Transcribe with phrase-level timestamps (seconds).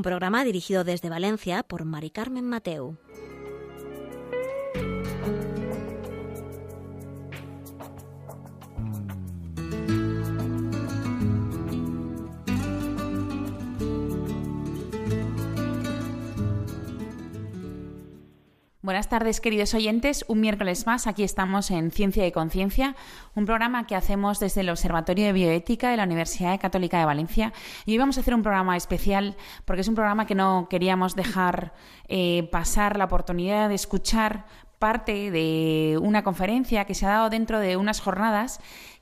[0.00, 2.96] Un programa dirigido desde Valencia por Mari Carmen Mateu.
[18.90, 20.24] Buenas tardes, queridos oyentes.
[20.26, 22.96] Un miércoles más, aquí estamos en Ciencia y Conciencia,
[23.36, 27.52] un programa que hacemos desde el Observatorio de Bioética de la Universidad Católica de Valencia.
[27.86, 31.14] Y hoy vamos a hacer un programa especial porque es un programa que no queríamos
[31.14, 31.72] dejar
[32.08, 34.46] eh, pasar la oportunidad de escuchar
[34.80, 38.58] parte de una conferencia que se ha dado dentro de unas jornadas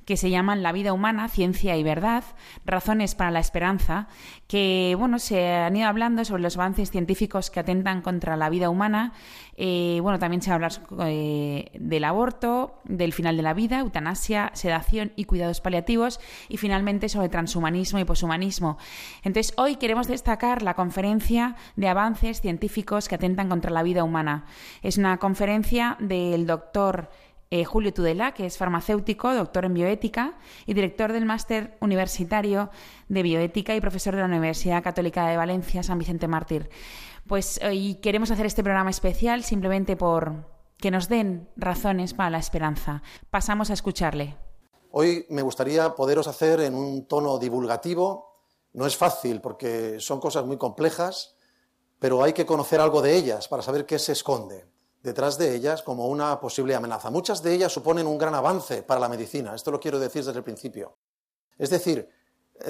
[0.08, 2.24] que se llaman La vida humana, ciencia y verdad,
[2.64, 4.08] razones para la esperanza,
[4.46, 8.70] que bueno, se han ido hablando sobre los avances científicos que atentan contra la vida
[8.70, 9.12] humana.
[9.58, 10.70] Eh, bueno, también se habla
[11.04, 17.10] eh, del aborto, del final de la vida, eutanasia, sedación y cuidados paliativos, y finalmente
[17.10, 18.78] sobre transhumanismo y poshumanismo.
[19.24, 24.46] Entonces, hoy queremos destacar la conferencia de avances científicos que atentan contra la vida humana.
[24.80, 27.10] Es una conferencia del doctor
[27.50, 32.70] eh, Julio Tudela, que es farmacéutico, doctor en bioética y director del máster universitario
[33.08, 36.68] de bioética y profesor de la Universidad Católica de Valencia, San Vicente Mártir.
[37.26, 40.46] Pues hoy queremos hacer este programa especial simplemente por
[40.76, 43.02] que nos den razones para la esperanza.
[43.30, 44.36] Pasamos a escucharle.
[44.92, 48.42] Hoy me gustaría poderos hacer en un tono divulgativo.
[48.74, 51.36] No es fácil porque son cosas muy complejas,
[51.98, 54.66] pero hay que conocer algo de ellas para saber qué se esconde
[55.08, 57.10] detrás de ellas como una posible amenaza.
[57.10, 60.38] Muchas de ellas suponen un gran avance para la medicina, esto lo quiero decir desde
[60.38, 60.96] el principio.
[61.56, 62.08] Es decir,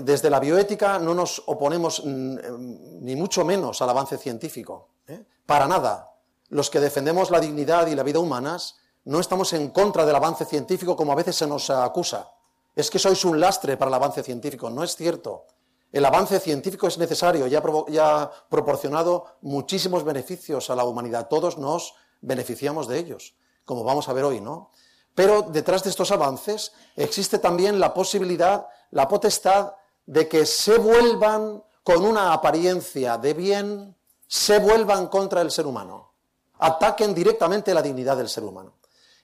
[0.02, 5.24] desde la bioética no nos oponemos mm, ni mucho menos al avance científico, ¿eh?
[5.46, 6.12] para nada.
[6.48, 10.44] Los que defendemos la dignidad y la vida humanas no estamos en contra del avance
[10.44, 12.30] científico como a veces se nos acusa.
[12.76, 15.46] Es que sois un lastre para el avance científico, no es cierto.
[15.90, 21.28] El avance científico es necesario y ha proporcionado muchísimos beneficios a la humanidad.
[21.28, 23.34] Todos nos beneficiamos de ellos,
[23.64, 24.70] como vamos a ver hoy, ¿no?
[25.14, 29.74] Pero detrás de estos avances existe también la posibilidad, la potestad
[30.06, 33.96] de que se vuelvan con una apariencia de bien,
[34.26, 36.12] se vuelvan contra el ser humano,
[36.58, 38.74] ataquen directamente la dignidad del ser humano.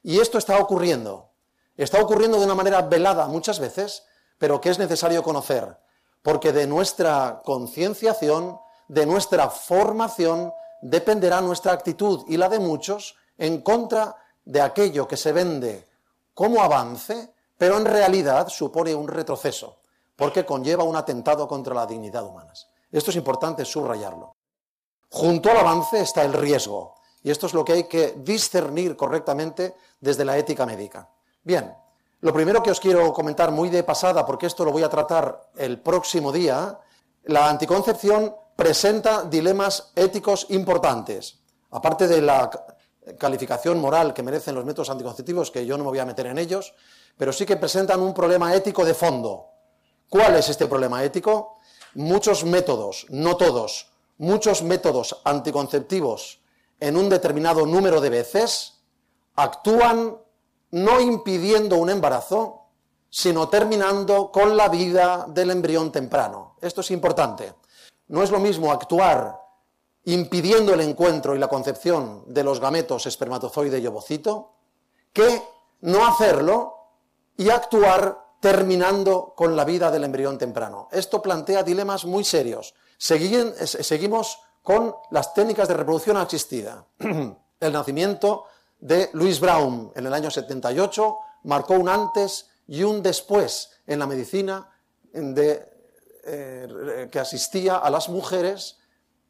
[0.03, 1.31] Y esto está ocurriendo,
[1.77, 4.05] está ocurriendo de una manera velada muchas veces,
[4.39, 5.79] pero que es necesario conocer,
[6.23, 10.53] porque de nuestra concienciación, de nuestra formación,
[10.85, 15.89] dependerá nuestra actitud y la de muchos en contra de aquello que se vende
[16.35, 19.79] como avance, pero en realidad supone un retroceso,
[20.15, 22.53] porque conlleva un atentado contra la dignidad humana.
[22.93, 24.37] Esto es importante subrayarlo.
[25.11, 29.77] Junto al avance está el riesgo, y esto es lo que hay que discernir correctamente
[30.01, 31.09] desde la ética médica.
[31.43, 31.75] Bien,
[32.21, 35.51] lo primero que os quiero comentar muy de pasada, porque esto lo voy a tratar
[35.57, 36.79] el próximo día,
[37.25, 41.41] la anticoncepción presenta dilemas éticos importantes.
[41.71, 42.51] Aparte de la
[43.19, 46.39] calificación moral que merecen los métodos anticonceptivos, que yo no me voy a meter en
[46.39, 46.75] ellos,
[47.17, 49.51] pero sí que presentan un problema ético de fondo.
[50.09, 51.59] ¿Cuál es este problema ético?
[51.95, 56.41] Muchos métodos, no todos, muchos métodos anticonceptivos
[56.81, 58.81] en un determinado número de veces
[59.37, 60.17] actúan
[60.71, 62.67] no impidiendo un embarazo,
[63.11, 66.57] sino terminando con la vida del embrión temprano.
[66.61, 67.55] Esto es importante.
[68.09, 69.41] No es lo mismo actuar
[70.05, 74.53] impidiendo el encuentro y la concepción de los gametos espermatozoide y ovocito
[75.13, 75.43] que
[75.81, 76.75] no hacerlo
[77.37, 80.89] y actuar terminando con la vida del embrión temprano.
[80.93, 82.75] Esto plantea dilemas muy serios.
[82.99, 86.85] seguimos con las técnicas de reproducción asistida.
[86.99, 88.45] el nacimiento
[88.79, 94.07] de Louis Brown en el año 78 marcó un antes y un después en la
[94.07, 94.71] medicina
[95.13, 95.74] de
[96.27, 98.79] eh, que asistía a las mujeres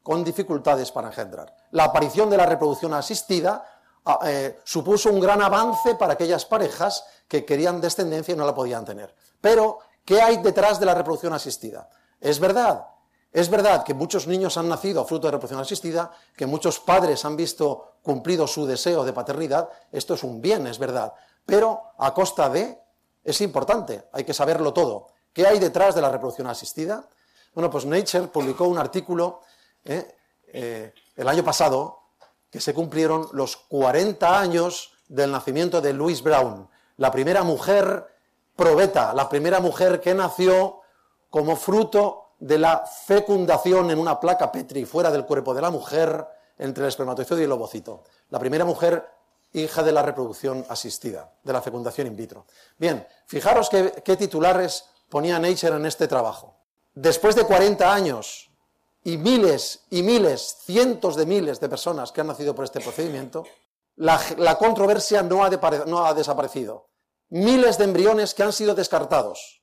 [0.03, 1.55] con dificultades para engendrar.
[1.71, 3.65] La aparición de la reproducción asistida
[4.05, 8.53] ah, eh, supuso un gran avance para aquellas parejas que querían descendencia y no la
[8.53, 9.15] podían tener.
[9.41, 11.89] Pero, ¿qué hay detrás de la reproducción asistida?
[12.21, 12.85] Es verdad,
[13.35, 17.25] es verdad que muchos niños han nacido a fruto de reproducción asistida, que muchos padres
[17.25, 21.13] han visto cumplido su deseo de paternidad, esto es un bien, es verdad,
[21.45, 22.79] pero a costa de,
[23.23, 25.07] es importante, hay que saberlo todo.
[25.35, 27.09] ¿Qué hay detrás de la reproducción asistida?
[27.53, 29.41] Bueno, pues Nature publicó un artículo
[29.83, 30.15] ¿eh?
[30.47, 32.03] Eh, el año pasado,
[32.49, 38.07] que se cumplieron los 40 años del nacimiento de Louise Brown, la primera mujer
[38.55, 40.79] probeta, la primera mujer que nació
[41.29, 46.25] como fruto de la fecundación en una placa Petri fuera del cuerpo de la mujer
[46.57, 48.05] entre el espermatozoide y el ovocito.
[48.29, 49.05] La primera mujer
[49.51, 52.45] hija de la reproducción asistida, de la fecundación in vitro.
[52.77, 56.55] Bien, fijaros qué, qué titulares ponía Nature en este trabajo.
[56.93, 58.51] Después de 40 años
[59.03, 63.43] y miles y miles, cientos de miles de personas que han nacido por este procedimiento,
[63.97, 66.89] la, controversia no ha, desaparecido.
[67.29, 69.61] Miles de embriones que han sido descartados.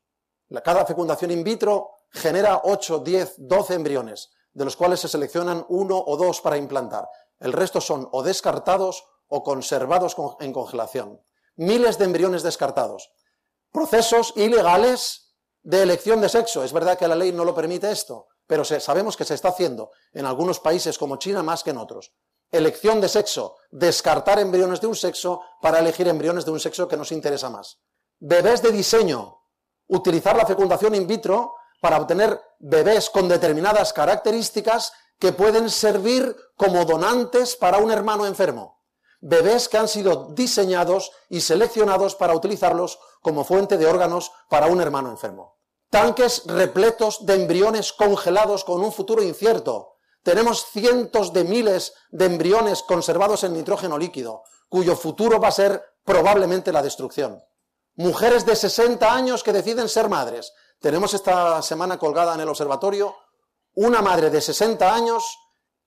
[0.65, 6.03] Cada fecundación in vitro genera 8, 10, 12 embriones, de los cuales se seleccionan uno
[6.07, 7.09] o dos para implantar.
[7.41, 11.21] El resto son o descartados o conservados en congelación.
[11.57, 13.11] Miles de embriones descartados.
[13.71, 15.32] Procesos ilegales
[15.63, 16.65] de elección de sexo.
[16.65, 19.91] Es verdad que la ley no lo permite esto, pero sabemos que se está haciendo
[20.13, 22.13] en algunos países como China más que en otros.
[22.51, 26.97] Elección de sexo, descartar embriones de un sexo para elegir embriones de un sexo que
[26.97, 27.79] nos interesa más.
[28.19, 29.39] Bebés de diseño,
[29.89, 36.85] utilizar la fecundación in vitro para obtener bebés con determinadas características que pueden servir como
[36.85, 38.82] donantes para un hermano enfermo.
[39.23, 44.83] Bebés que han sido diseñados y seleccionados para utilizarlos como fuente de órganos para un
[44.83, 45.57] hermano enfermo
[45.93, 49.99] tanques repletos de embriones congelados con un futuro incierto.
[50.23, 55.85] Tenemos cientos de miles de embriones conservados en nitrógeno líquido, cuyo futuro va a ser
[56.03, 57.45] probablemente la destrucción.
[57.95, 60.55] Mujeres de 60 años que deciden ser madres.
[60.81, 63.15] Tenemos esta semana colgada en el observatorio
[63.75, 65.39] una madre de 60 años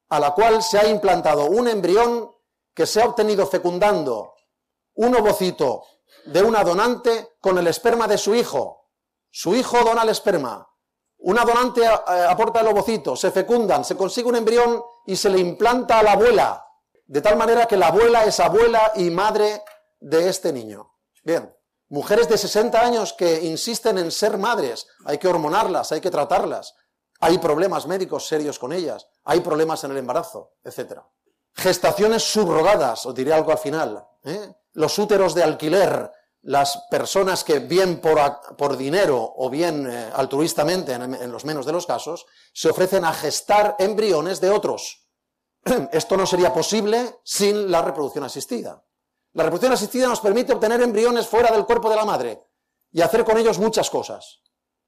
[0.10, 2.30] a la cual se ha implantado un embrión
[2.75, 4.33] que se ha obtenido fecundando
[4.95, 5.83] un ovocito
[6.25, 8.92] de una donante con el esperma de su hijo.
[9.31, 10.68] Su hijo dona el esperma.
[11.19, 11.89] Una donante eh,
[12.30, 16.12] aporta el ovocito, se fecundan, se consigue un embrión y se le implanta a la
[16.12, 16.66] abuela.
[17.06, 19.63] De tal manera que la abuela es abuela y madre
[20.00, 20.92] de este niño.
[21.24, 21.56] Bien,
[21.89, 26.75] mujeres de 60 años que insisten en ser madres, hay que hormonarlas, hay que tratarlas.
[27.21, 31.00] Hay problemas médicos serios con ellas, hay problemas en el embarazo, etc.
[31.56, 34.06] Gestaciones subrogadas, os diré algo al final.
[34.24, 34.54] ¿eh?
[34.74, 36.12] Los úteros de alquiler,
[36.42, 41.86] las personas que bien por, dinero o bien eh, altruistamente, en, los menos de los
[41.86, 45.07] casos, se ofrecen a gestar embriones de otros.
[45.92, 48.86] Esto no sería posible sin la reproducción asistida.
[49.31, 52.44] La reproducción asistida nos permite obtener embriones fuera del cuerpo de la madre
[52.92, 54.42] y hacer con ellos muchas cosas.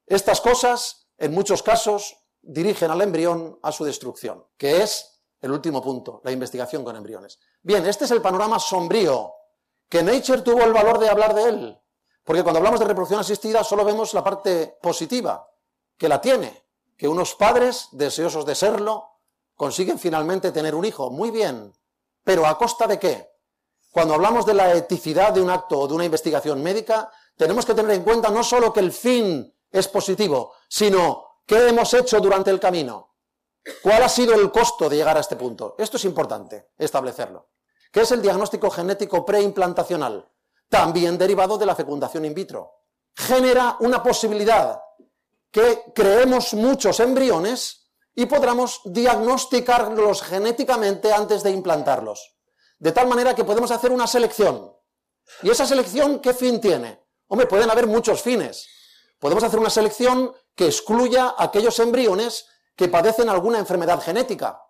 [0.06, 5.82] Estas cosas, en muchos casos, dirigen al embrión a su destrucción, que es el último
[5.82, 7.38] punto, la investigación con embriones.
[7.62, 9.32] Bien, este es el panorama sombrío
[9.88, 11.78] que Nature tuvo el valor de hablar de él.
[12.24, 15.48] Porque cuando hablamos de reproducción asistida solo vemos la parte positiva,
[15.96, 19.08] que la tiene, que unos padres, deseosos de serlo,
[19.54, 21.10] consiguen finalmente tener un hijo.
[21.10, 21.72] Muy bien,
[22.22, 23.30] pero ¿a costa de qué?
[23.90, 27.74] Cuando hablamos de la eticidad de un acto o de una investigación médica, tenemos que
[27.74, 32.50] tener en cuenta no solo que el fin es positivo, sino qué hemos hecho durante
[32.50, 33.07] el camino.
[33.82, 35.74] ¿Cuál ha sido el costo de llegar a este punto?
[35.78, 37.48] Esto es importante establecerlo
[37.92, 40.30] que es el diagnóstico genético preimplantacional,
[40.68, 42.72] también derivado de la fecundación in vitro.
[43.14, 44.80] Genera una posibilidad
[45.50, 52.36] que creemos muchos embriones y podamos diagnosticarlos genéticamente antes de implantarlos.
[52.78, 54.72] De tal manera que podemos hacer una selección.
[55.42, 57.02] ¿Y esa selección qué fin tiene?
[57.28, 58.66] Hombre, pueden haber muchos fines.
[59.18, 62.46] Podemos hacer una selección que excluya aquellos embriones
[62.78, 64.62] que padecen alguna enfermedad genética.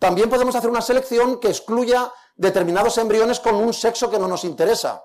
[0.00, 4.42] También podemos hacer una selección que excluya determinados embriones con un sexo que no nos
[4.42, 5.04] interesa.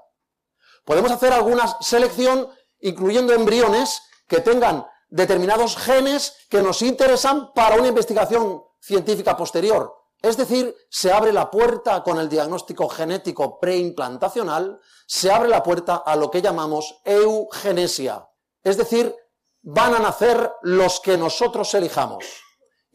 [0.84, 2.50] Podemos hacer alguna selección
[2.80, 9.94] incluyendo embriones que tengan determinados genes que nos interesan para una investigación científica posterior.
[10.20, 15.98] Es decir, se abre la puerta con el diagnóstico genético preimplantacional, se abre la puerta
[15.98, 18.28] a lo que llamamos eugenesia.
[18.64, 19.16] Es decir,
[19.62, 22.47] van a nacer los que nosotros elijamos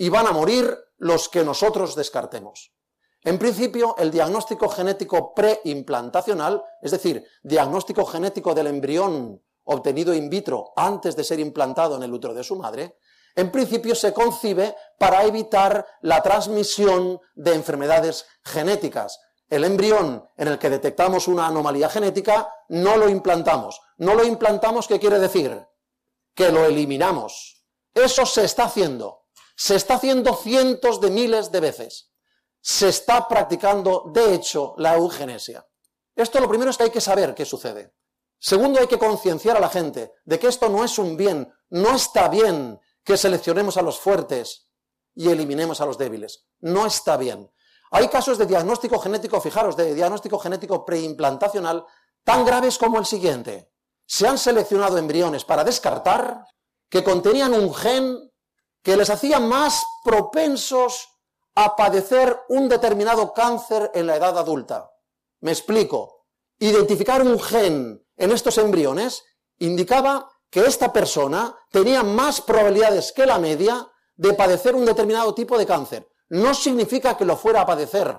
[0.02, 2.74] y van a morir los que nosotros descartemos.
[3.22, 10.72] En principio, el diagnóstico genético preimplantacional, es decir, diagnóstico genético del embrión obtenido in vitro
[10.74, 12.98] antes de ser implantado en el útero de su madre,
[13.36, 19.20] en principio se concibe para evitar la transmisión de enfermedades genéticas.
[19.48, 23.80] El embrión en el que detectamos una anomalía genética no lo implantamos.
[23.98, 25.64] No lo implantamos, ¿qué quiere decir?
[26.34, 27.64] Que lo eliminamos.
[27.94, 29.21] Eso se está haciendo.
[29.64, 32.12] Se está haciendo cientos de miles de veces
[32.60, 35.64] se está practicando, de hecho, la eugenesia.
[36.16, 37.94] Esto lo primero es que hay que saber qué sucede.
[38.40, 41.94] Segundo, hay que concienciar a la gente de que esto no es un bien, no
[41.94, 44.68] está bien que seleccionemos a los fuertes
[45.14, 46.44] y eliminemos a los débiles.
[46.58, 47.48] No está bien.
[47.92, 51.86] Hay casos de diagnóstico genético, fijaros, de diagnóstico genético preimplantacional
[52.24, 53.70] tan graves como el siguiente.
[54.06, 56.46] Se han seleccionado embriones para descartar
[56.88, 58.31] que contenían un gen
[58.82, 61.08] que les hacía más propensos
[61.54, 64.90] a padecer un determinado cáncer en la edad adulta.
[65.40, 66.26] Me explico.
[66.58, 69.24] Identificar un gen en estos embriones
[69.58, 75.58] indicaba que esta persona tenía más probabilidades que la media de padecer un determinado tipo
[75.58, 76.08] de cáncer.
[76.28, 78.16] No significa que lo fuera a padecer.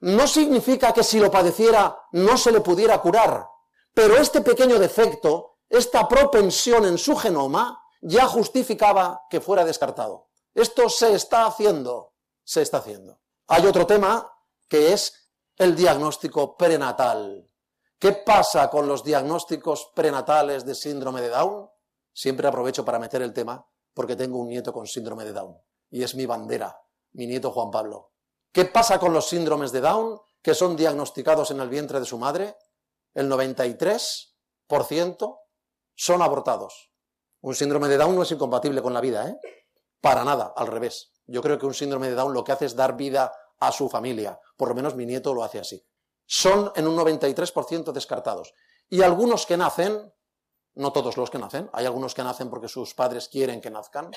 [0.00, 3.46] No significa que si lo padeciera no se le pudiera curar.
[3.94, 10.28] Pero este pequeño defecto, esta propensión en su genoma, ya justificaba que fuera descartado.
[10.54, 12.14] Esto se está haciendo,
[12.44, 13.20] se está haciendo.
[13.46, 14.30] Hay otro tema
[14.68, 17.48] que es el diagnóstico prenatal.
[17.98, 21.68] ¿Qué pasa con los diagnósticos prenatales de síndrome de Down?
[22.12, 25.58] Siempre aprovecho para meter el tema porque tengo un nieto con síndrome de Down
[25.90, 26.80] y es mi bandera,
[27.12, 28.12] mi nieto Juan Pablo.
[28.52, 32.18] ¿Qué pasa con los síndromes de Down que son diagnosticados en el vientre de su
[32.18, 32.56] madre?
[33.14, 35.38] El 93%
[35.94, 36.92] son abortados.
[37.40, 39.38] Un síndrome de Down no es incompatible con la vida, ¿eh?
[40.00, 41.12] Para nada, al revés.
[41.26, 43.88] Yo creo que un síndrome de Down lo que hace es dar vida a su
[43.88, 44.40] familia.
[44.56, 45.84] Por lo menos mi nieto lo hace así.
[46.26, 48.54] Son en un 93% descartados.
[48.88, 50.12] Y algunos que nacen,
[50.74, 54.10] no todos los que nacen, hay algunos que nacen porque sus padres quieren que nazcan,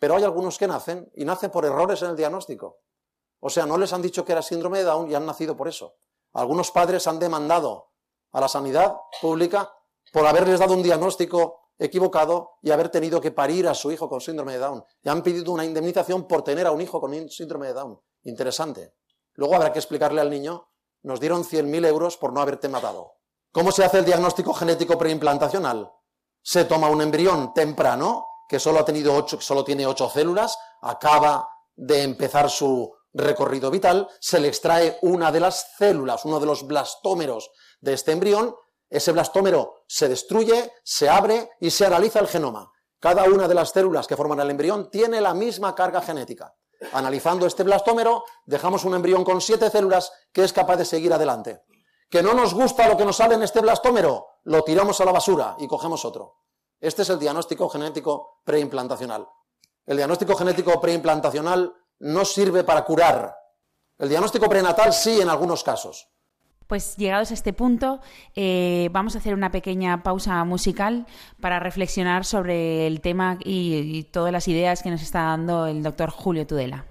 [0.00, 2.80] pero hay algunos que nacen y nacen por errores en el diagnóstico.
[3.40, 5.68] O sea, no les han dicho que era síndrome de Down y han nacido por
[5.68, 5.96] eso.
[6.32, 7.92] Algunos padres han demandado
[8.32, 9.72] a la sanidad pública
[10.12, 14.20] por haberles dado un diagnóstico equivocado y haber tenido que parir a su hijo con
[14.20, 14.84] síndrome de Down.
[15.02, 18.00] Y han pedido una indemnización por tener a un hijo con síndrome de Down.
[18.22, 18.94] Interesante.
[19.34, 20.68] Luego habrá que explicarle al niño,
[21.02, 23.16] nos dieron 100.000 euros por no haberte matado.
[23.52, 25.92] ¿Cómo se hace el diagnóstico genético preimplantacional?
[26.42, 31.48] Se toma un embrión temprano, que solo, ha tenido ocho, solo tiene 8 células, acaba
[31.74, 36.66] de empezar su recorrido vital, se le extrae una de las células, uno de los
[36.66, 38.54] blastómeros de este embrión,
[38.88, 42.70] ese blastómero se destruye, se abre y se analiza el genoma.
[43.00, 46.54] Cada una de las células que forman el embrión tiene la misma carga genética.
[46.92, 51.62] Analizando este blastómero, dejamos un embrión con siete células que es capaz de seguir adelante.
[52.08, 55.12] Que no nos gusta lo que nos sale en este blastómero, lo tiramos a la
[55.12, 56.36] basura y cogemos otro.
[56.80, 59.26] Este es el diagnóstico genético preimplantacional.
[59.84, 63.34] El diagnóstico genético preimplantacional no sirve para curar.
[63.98, 66.08] El diagnóstico prenatal sí en algunos casos.
[66.66, 68.00] Pues llegados a este punto,
[68.34, 71.06] eh, vamos a hacer una pequeña pausa musical
[71.40, 76.10] para reflexionar sobre el tema y todas las ideas que nos está dando el doctor
[76.10, 76.86] Julio Tudela.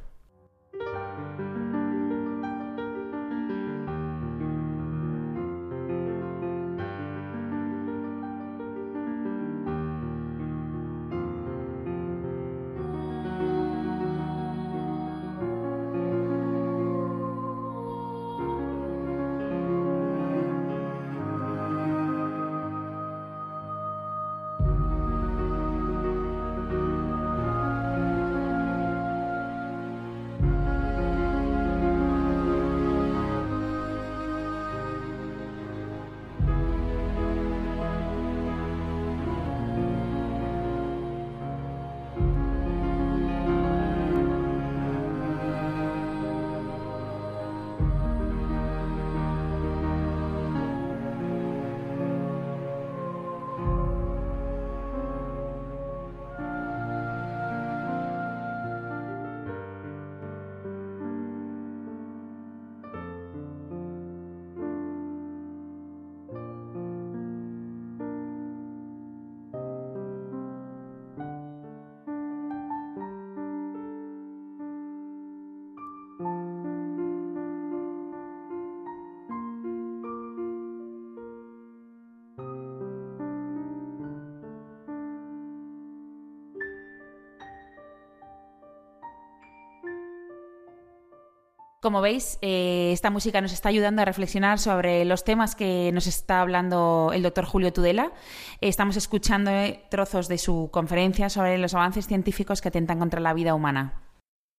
[91.86, 96.08] Como veis, eh, esta música nos está ayudando a reflexionar sobre los temas que nos
[96.08, 98.12] está hablando el doctor Julio Tudela.
[98.60, 103.36] estamos escuchando eh, trozos de su conferencia sobre los avances científicos que atentan contra la
[103.36, 104.02] vida humana.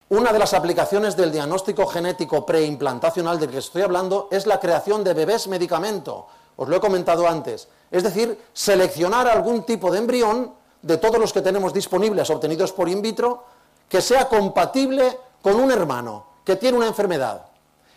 [0.09, 5.03] Una de las aplicaciones del diagnóstico genético preimplantacional del que estoy hablando es la creación
[5.03, 6.29] de bebés medicamento.
[6.55, 7.67] Os lo he comentado antes.
[7.91, 12.89] Es decir, seleccionar algún tipo de embrión de todos los que tenemos disponibles obtenidos por
[12.89, 13.43] in vitro
[13.89, 17.45] que sea compatible con un hermano que tiene una enfermedad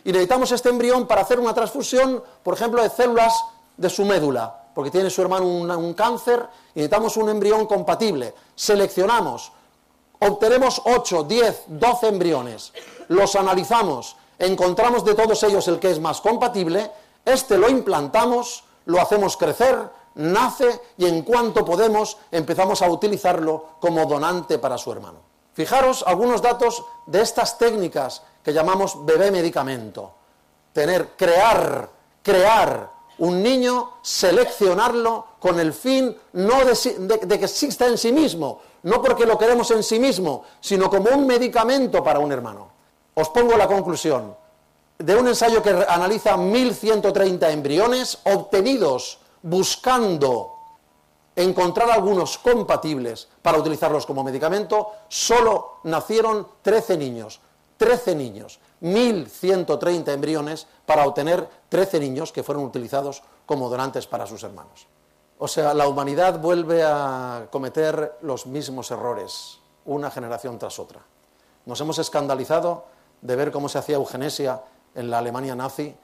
[0.04, 3.32] y necesitamos este embrión para hacer una transfusión, por ejemplo, de células
[3.76, 8.34] de su médula, porque tiene su hermano un, cáncer y necesitamos un embrión compatible.
[8.54, 9.52] Seleccionamos
[10.20, 12.72] obtenemos 8, 10, 12 embriones,
[13.08, 16.90] los analizamos, encontramos de todos ellos el que es más compatible,
[17.24, 24.04] este lo implantamos, lo hacemos crecer, nace y en cuanto podemos empezamos a utilizarlo como
[24.06, 25.18] donante para su hermano.
[25.54, 30.12] Fijaros algunos datos de estas técnicas que llamamos bebé medicamento.
[30.72, 31.88] Tener, crear,
[32.22, 38.60] crear un niño, seleccionarlo con el fin no de, de, que exista en sí mismo,
[38.84, 42.68] no porque lo queremos en sí mismo, sino como un medicamento para un hermano.
[43.14, 44.34] Os pongo la conclusión
[44.98, 50.54] de un ensayo que analiza 1.130 embriones obtenidos buscando
[51.36, 57.40] encontrar algunos compatibles para utilizarlos como medicamento, solo nacieron 13 niños.
[57.80, 64.42] 13 niños, 1.130 embriones para obtener 13 niños que fueron utilizados como donantes para sus
[64.42, 64.86] hermanos.
[65.38, 71.00] O sea, la humanidad vuelve a cometer los mismos errores, una generación tras otra.
[71.64, 72.84] Nos hemos escandalizado
[73.22, 74.62] de ver cómo se hacía eugenesia
[74.94, 75.96] en la Alemania nazi,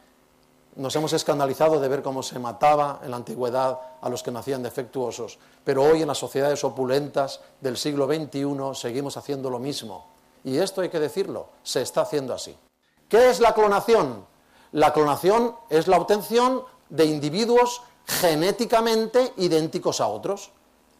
[0.76, 4.62] nos hemos escandalizado de ver cómo se mataba en la antigüedad a los que nacían
[4.62, 10.15] defectuosos, pero hoy en las sociedades opulentas del siglo XXI seguimos haciendo lo mismo.
[10.46, 12.56] Y esto hay que decirlo, se está haciendo así.
[13.08, 14.24] ¿Qué es la clonación?
[14.70, 20.52] La clonación es la obtención de individuos genéticamente idénticos a otros.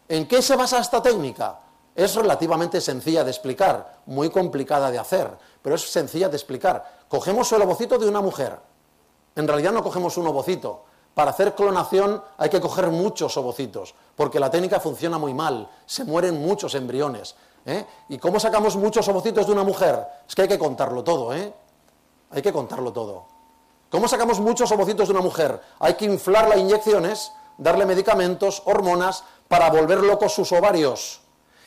[0.09, 1.61] ¿En qué se basa esta técnica?
[1.95, 5.29] Es relativamente sencilla de explicar, muy complicada de hacer,
[5.61, 7.05] pero es sencilla de explicar.
[7.07, 8.59] Cogemos el ovocito de una mujer,
[9.37, 10.83] en realidad no cogemos un ovocito.
[11.13, 16.03] Para hacer clonación hay que coger muchos ovocitos, porque la técnica funciona muy mal, se
[16.03, 17.35] mueren muchos embriones.
[17.67, 17.85] ¿Eh?
[18.09, 20.07] ¿Y cómo sacamos muchos ovocitos de una mujer?
[20.27, 21.53] Es que hay que contarlo todo, ¿eh?
[22.31, 23.25] Hay que contarlo todo.
[23.89, 25.61] ¿Cómo sacamos muchos ovocitos de una mujer?
[25.79, 31.21] Hay que inflarla inyecciones, darle medicamentos, hormonas, para volver locos sus ovarios.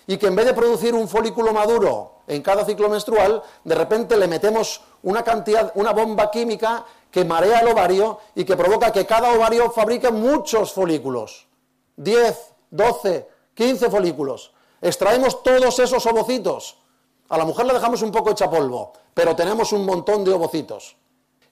[0.07, 4.17] Y que en vez de producir un folículo maduro en cada ciclo menstrual, de repente
[4.17, 9.07] le metemos una cantidad, una bomba química que marea el ovario y que provoca que
[9.07, 11.47] cada ovario fabrique muchos folículos.
[11.97, 14.53] 10, 12, 15 folículos.
[14.81, 16.77] Extraemos todos esos ovocitos.
[17.29, 20.97] A la mujer le dejamos un poco hecha polvo, pero tenemos un montón de ovocitos.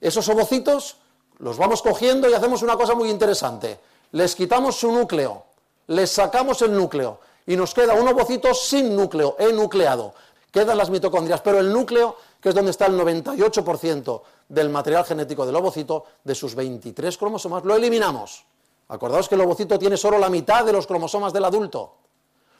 [0.01, 0.97] Esos ovocitos
[1.39, 3.79] los vamos cogiendo y hacemos una cosa muy interesante.
[4.13, 5.45] Les quitamos su núcleo,
[5.89, 10.15] les sacamos el núcleo y nos queda un ovocito sin núcleo, enucleado.
[10.51, 15.45] Quedan las mitocondrias, pero el núcleo, que es donde está el 98% del material genético
[15.45, 18.45] del ovocito, de sus 23 cromosomas, lo eliminamos.
[18.89, 22.08] Acordaos que el ovocito tiene solo la mitad de los cromosomas del adulto.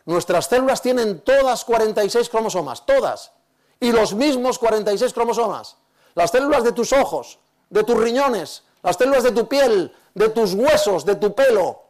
[0.09, 3.31] Nuestras células tienen todas 46 cromosomas, todas,
[3.79, 5.77] y los mismos 46 cromosomas.
[6.15, 10.55] Las células de tus ojos, de tus riñones, las células de tu piel, de tus
[10.55, 11.83] huesos, de tu pelo,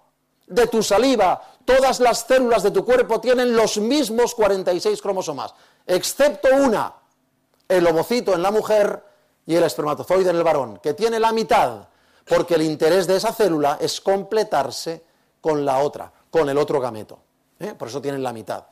[0.49, 5.55] de tu saliva, todas las células de tu cuerpo tienen los mismos 46 cromosomas,
[5.87, 6.93] excepto una,
[7.69, 9.01] el ovocito en la mujer
[9.47, 11.87] y el espermatozoide en el varón, que tiene la mitad,
[12.27, 15.05] porque el interés de esa célula es completarse
[15.41, 17.21] con la otra, con el otro gameto.
[17.59, 17.75] ¿Eh?
[17.75, 18.65] Por eso tienen la mitad.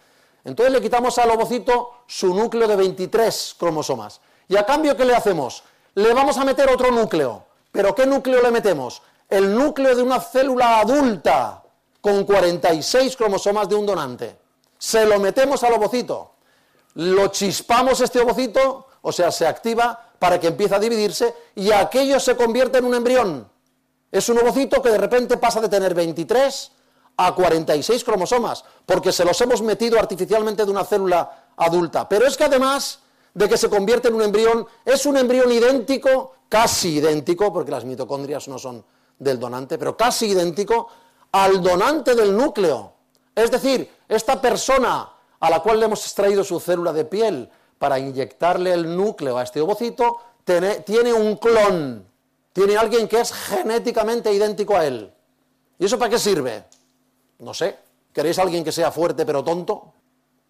[0.45, 4.21] Entonces le quitamos al ovocito su núcleo de 23 cromosomas.
[4.49, 5.65] ¿Y a cambio qué le hacemos?
[5.95, 7.45] Le vamos a meter otro núcleo.
[7.73, 9.03] ¿Pero qué núcleo le metemos?
[9.29, 11.63] El núcleo de una célula adulta
[12.01, 14.39] con 46 cromosomas de un donante.
[14.79, 16.35] Se lo metemos al ovocito.
[16.95, 22.21] Lo chispamos este ovocito, o sea, se activa para que empiece a dividirse y aquello
[22.21, 23.51] se convierte en un embrión.
[24.13, 26.73] Es un ovocito que de repente pasa de tener 23
[27.17, 32.09] a 46 cromosomas, porque se los hemos metido artificialmente de una célula adulta.
[32.09, 33.01] Pero es que además
[33.33, 37.85] de que se convierte en un embrión, es un embrión idéntico, casi idéntico, porque las
[37.85, 38.85] mitocondrias no son
[39.19, 40.89] del donante, pero casi idéntico
[41.33, 42.93] al donante del núcleo.
[43.35, 47.99] Es decir, esta persona a la cual le hemos extraído su célula de piel, para
[47.99, 52.07] inyectarle el núcleo a este ovocito, tiene, un clon,
[52.53, 55.13] tiene alguien que es genéticamente idéntico a él.
[55.79, 56.65] ¿Y eso para qué sirve?
[57.39, 57.79] No sé.
[58.13, 59.93] ¿Queréis alguien que sea fuerte pero tonto?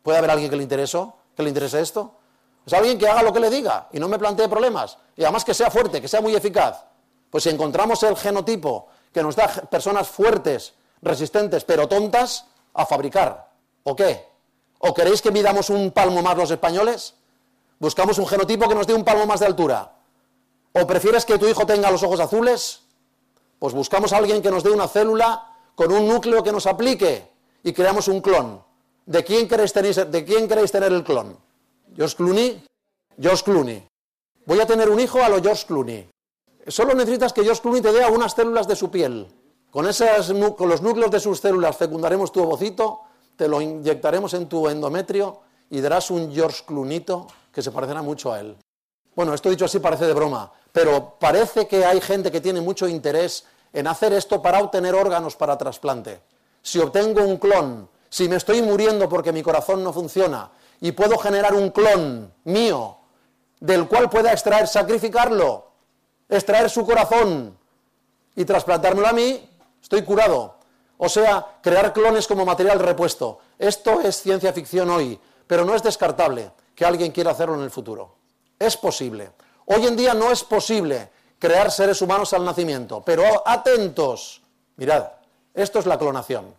[0.03, 2.15] ¿Puede haber alguien que le interese, que le interese esto?
[2.65, 4.99] Es alguien que haga lo que le diga y no me plantee problemas.
[5.17, 6.85] Y además que sea fuerte, que sea muy eficaz.
[7.31, 13.51] Pues si encontramos el genotipo que nos da personas fuertes, resistentes, pero tontas, a fabricar.
[13.85, 14.27] ¿O qué?
[14.79, 17.15] ¿O queréis que midamos un palmo más los españoles?
[17.79, 19.93] ¿Buscamos un genotipo que nos dé un palmo más de altura?
[20.73, 22.83] ¿O prefieres que tu hijo tenga los ojos azules?
[23.59, 27.31] Pues buscamos a alguien que nos dé una célula con un núcleo que nos aplique
[27.63, 28.61] y creamos un clon.
[29.05, 31.37] ¿De quién queréis tener, de quién queréis tener el clon?
[31.95, 32.65] ¿George Clooney?
[33.21, 33.87] George Clooney.
[34.45, 36.09] Voy a tener un hijo a lo George Clooney.
[36.67, 39.29] Solo necesitas que George Clooney te dé algunas células de su piel.
[39.71, 43.03] Con, esas, con los núcleos de sus células fecundaremos tu ovocito
[43.37, 48.33] te lo inyectaremos en tu endometrio y darás un George Clunito que se parecerá mucho
[48.33, 48.57] a él.
[49.15, 52.89] Bueno, esto dicho así parece de broma, pero parece que hay gente que tiene mucho
[52.89, 53.45] interés
[53.77, 56.23] en hacer esto para obtener órganos para trasplante.
[56.63, 61.19] Si obtengo un clon, si me estoy muriendo porque mi corazón no funciona y puedo
[61.19, 62.97] generar un clon mío
[63.61, 65.73] del cual pueda extraer, sacrificarlo,
[66.27, 67.59] extraer su corazón
[68.35, 69.47] y trasplantármelo a mí,
[69.83, 70.57] estoy curado.
[70.97, 73.41] O sea, crear clones como material repuesto.
[73.59, 77.71] Esto es ciencia ficción hoy, pero no es descartable que alguien quiera hacerlo en el
[77.71, 78.15] futuro.
[78.59, 79.33] Es posible.
[79.67, 84.43] Hoy en día no es posible crear seres humanos al nacimiento, pero atentos.
[84.77, 85.07] Mirad,
[85.55, 86.55] esto es la clonación.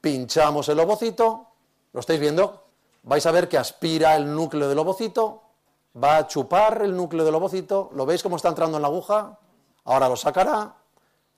[0.00, 1.46] Pinchamos el ovocito,
[1.92, 2.64] ¿lo estáis viendo?
[3.02, 5.42] Vais a ver que aspira el núcleo del ovocito,
[6.02, 9.38] va a chupar el núcleo del ovocito, ¿lo veis cómo está entrando en la aguja?
[9.84, 10.74] Ahora lo sacará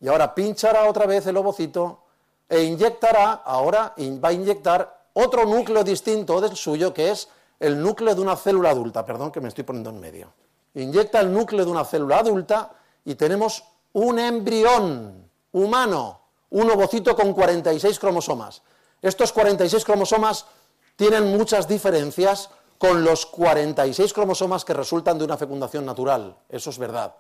[0.00, 2.00] y ahora pinchará otra vez el ovocito
[2.48, 7.28] e inyectará, ahora va a inyectar otro núcleo distinto del suyo, que es
[7.60, 9.04] el núcleo de una célula adulta.
[9.04, 10.32] Perdón que me estoy poniendo en medio.
[10.74, 12.72] Inyecta el núcleo de una célula adulta
[13.04, 18.62] y tenemos un embrión humano, un ovocito con 46 cromosomas.
[19.00, 20.46] Estos 46 cromosomas
[20.96, 26.36] tienen muchas diferencias con los 46 cromosomas que resultan de una fecundación natural.
[26.48, 27.14] Eso es verdad.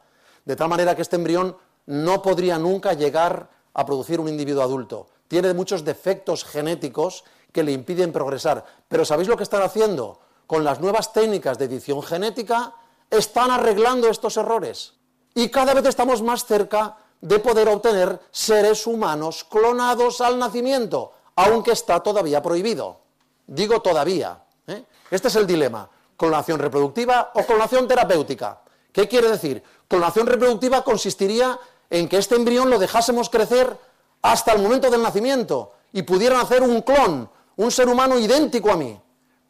[0.44, 5.08] De tal manera que este embrión no podría nunca llegar a producir un individuo adulto
[5.32, 8.66] tiene muchos defectos genéticos que le impiden progresar.
[8.86, 10.20] Pero ¿sabéis lo que están haciendo?
[10.46, 12.74] Con las nuevas técnicas de edición genética
[13.12, 14.94] están arreglando estos errores.
[15.34, 21.72] Y cada vez estamos más cerca de poder obtener seres humanos clonados al nacimiento, aunque
[21.72, 23.00] está todavía prohibido.
[23.46, 24.42] Digo todavía.
[24.66, 24.84] ¿eh?
[25.10, 25.88] Este es el dilema.
[26.16, 28.60] ¿Clonación reproductiva o clonación terapéutica?
[28.90, 29.62] ¿Qué quiere decir?
[29.88, 31.58] Clonación reproductiva consistiría
[31.90, 33.76] en que este embrión lo dejásemos crecer
[34.22, 38.76] hasta el momento del nacimiento y pudieran hacer un clon, un ser humano idéntico a
[38.76, 38.98] mí.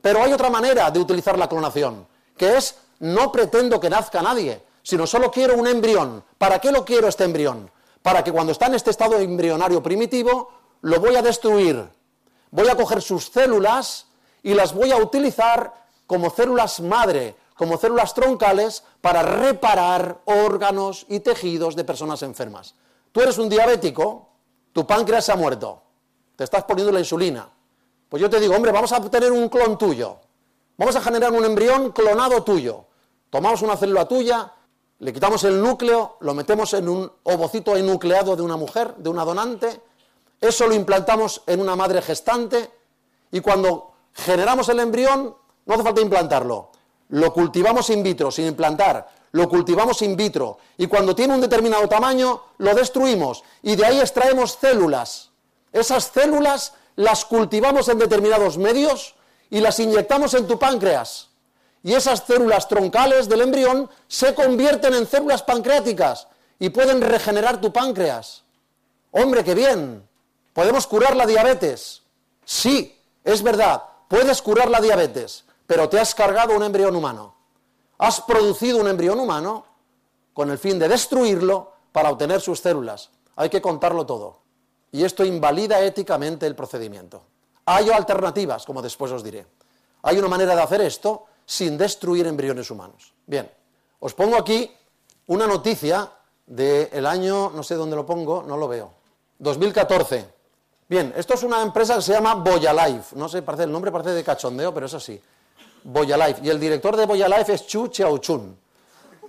[0.01, 4.63] Pero hay otra manera de utilizar la clonación, que es no pretendo que nazca nadie,
[4.83, 6.25] sino solo quiero un embrión.
[6.39, 7.71] ¿Para qué lo quiero este embrión?
[8.01, 10.51] Para que cuando está en este estado embrionario primitivo,
[10.83, 11.89] lo voy a destruir.
[12.53, 14.07] Voy a coger sus células
[14.45, 15.73] y las voy a utilizar
[16.07, 22.77] como células madre, como células troncales, para reparar órganos y tejidos de personas enfermas.
[23.11, 24.29] Tú eres un diabético,
[24.73, 25.83] tu páncreas se ha muerto,
[26.37, 27.49] te estás poniendo la insulina.
[28.09, 30.19] Pues yo te digo, hombre, vamos a tener un clon tuyo,
[30.77, 32.87] vamos a generar un embrión clonado tuyo.
[33.33, 34.53] Tomamos una célula tuya,
[34.99, 39.25] le quitamos el núcleo, lo metemos en un ovocito enucleado de una mujer, de una
[39.25, 39.81] donante,
[40.39, 42.71] eso lo implantamos en una madre gestante
[43.31, 46.73] y cuando generamos el embrión, no hace falta implantarlo,
[47.09, 51.89] lo cultivamos in vitro, sin implantar, lo cultivamos in vitro y cuando tiene un determinado
[51.89, 55.31] tamaño lo destruimos y de ahí extraemos células.
[55.73, 59.15] Esas células las cultivamos en determinados medios
[59.49, 61.32] y las inyectamos en tu páncreas.
[61.83, 67.73] Y esas células troncales del embrión se convierten en células pancreáticas y pueden regenerar tu
[67.73, 68.45] páncreas.
[69.11, 70.09] Hombre, qué bien.
[70.53, 72.03] ¿Podemos curar la diabetes?
[72.45, 77.35] Sí, es verdad, puedes curar la diabetes, pero te has cargado un embrión humano
[78.03, 79.65] has producido un embrión humano
[80.35, 83.11] con el fin de destruirlo para obtener sus células.
[83.37, 84.41] Hay que contarlo todo.
[84.91, 87.23] Y esto invalida éticamente el procedimiento.
[87.65, 89.47] Hay alternativas, como después os diré.
[90.03, 93.13] Hay una manera de hacer esto sin destruir embriones humanos.
[93.27, 93.51] Bien,
[94.01, 94.71] os pongo aquí
[95.27, 96.11] una noticia
[96.47, 98.93] del año, no sé dónde lo pongo, no lo veo,
[99.39, 100.27] 2014.
[100.89, 103.17] Bien, esto es una empresa que se llama Boya Life.
[103.17, 105.21] No sé, parece, el nombre parece de cachondeo, pero es así.
[105.85, 108.59] Life Y el director de Life es Chu Chun.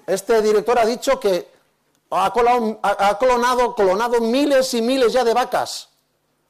[0.06, 1.47] Este director ha dicho que
[2.12, 2.32] ha,
[3.17, 5.89] clonado, clonado miles y miles ya de vacas.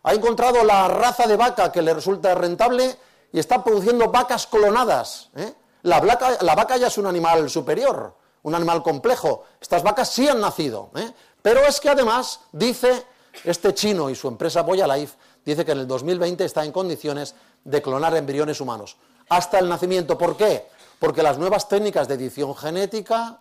[0.04, 2.97] Ha encontrado la raza de vaca que le resulta rentable
[3.33, 5.29] y está produciendo vacas clonadas.
[5.35, 5.53] ¿eh?
[5.81, 9.43] La, vaca, ya es un animal superior, un animal complejo.
[9.59, 10.91] Estas vacas sí han nacido.
[10.95, 11.11] ¿eh?
[11.41, 13.03] Pero es que además, dice
[13.43, 17.81] este chino y su empresa Life dice que en el 2020 está en condiciones de
[17.81, 18.97] clonar embriones humanos
[19.29, 20.17] hasta el nacimiento.
[20.17, 20.67] ¿Por qué?
[20.99, 23.39] Porque las nuevas técnicas de edición genética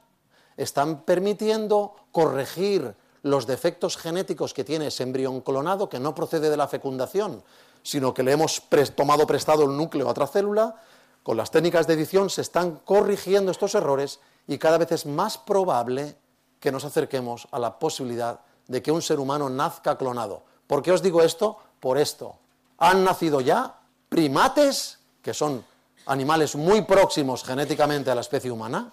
[0.57, 6.57] están permitiendo corregir los defectos genéticos que tiene ese embrión clonado, que no procede de
[6.57, 7.45] la fecundación,
[7.83, 8.63] sino que le hemos
[8.95, 10.77] tomado prestado el núcleo a otra célula.
[11.23, 15.39] Con las técnicas de edición se están corrigiendo estos errores y cada vez es más
[15.39, 16.17] probable
[16.61, 20.45] que nos acerquemos a la posibilidad de que un ser humano nazca clonado.
[20.67, 21.59] ¿Por qué os digo esto?
[21.81, 22.37] Por esto.
[22.79, 25.65] Han nacido ya primates, que son
[26.07, 28.93] animales muy próximos genéticamente a la especie humana,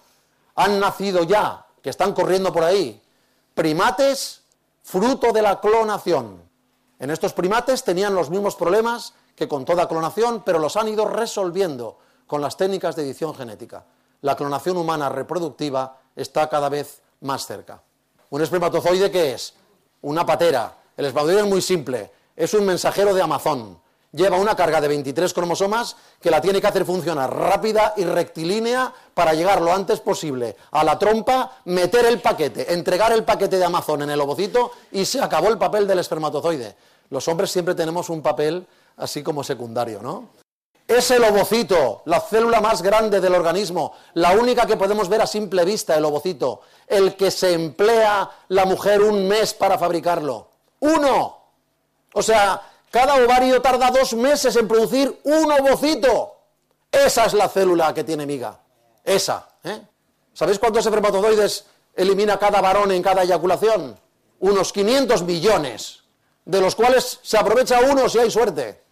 [0.54, 3.00] han nacido ya, que están corriendo por ahí,
[3.54, 4.42] primates
[4.82, 6.49] fruto de la clonación.
[7.00, 11.06] En estos primates tenían los mismos problemas que con toda clonación, pero los han ido
[11.06, 13.86] resolviendo con las técnicas de edición genética.
[14.20, 17.82] La clonación humana reproductiva está cada vez más cerca.
[18.28, 19.54] ¿Un espermatozoide qué es?
[20.02, 20.76] Una patera.
[20.94, 22.12] El espermatozoide es muy simple.
[22.36, 23.80] Es un mensajero de Amazon.
[24.12, 28.92] Lleva una carga de 23 cromosomas que la tiene que hacer funcionar rápida y rectilínea
[29.14, 33.64] para llegar lo antes posible a la trompa, meter el paquete, entregar el paquete de
[33.64, 36.74] Amazon en el ovocito y se acabó el papel del espermatozoide.
[37.10, 40.40] Los hombres siempre tenemos un papel así como secundario, ¿no?
[40.88, 45.26] Es el ovocito, la célula más grande del organismo, la única que podemos ver a
[45.28, 50.48] simple vista, el ovocito, el que se emplea la mujer un mes para fabricarlo.
[50.80, 51.38] Uno.
[52.12, 56.36] O sea, cada ovario tarda dos meses en producir un ovocito.
[56.90, 58.60] Esa es la célula que tiene miga.
[59.04, 59.48] Esa.
[59.62, 59.80] ¿eh?
[60.32, 63.98] ¿Sabéis cuántos espermatozoides elimina cada varón en cada eyaculación?
[64.40, 66.00] Unos 500 millones,
[66.44, 68.82] de los cuales se aprovecha uno si hay suerte.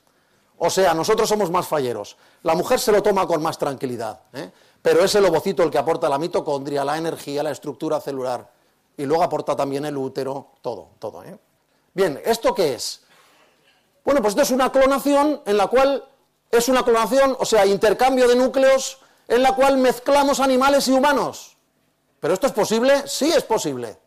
[0.59, 2.17] O sea, nosotros somos más falleros.
[2.43, 4.51] La mujer se lo toma con más tranquilidad, ¿eh?
[4.83, 8.49] pero es el ovocito el que aporta la mitocondria, la energía, la estructura celular.
[8.97, 11.23] Y luego aporta también el útero, todo, todo.
[11.25, 11.39] ¿eh?
[11.95, 13.03] Bien, ¿esto qué es?
[14.09, 16.03] Bueno, pues esto es una clonación en la cual
[16.51, 21.59] es una clonación, o sea, intercambio de núcleos en la cual mezclamos animales y humanos.
[22.19, 23.07] ¿Pero esto es posible?
[23.07, 23.99] Sí es posible.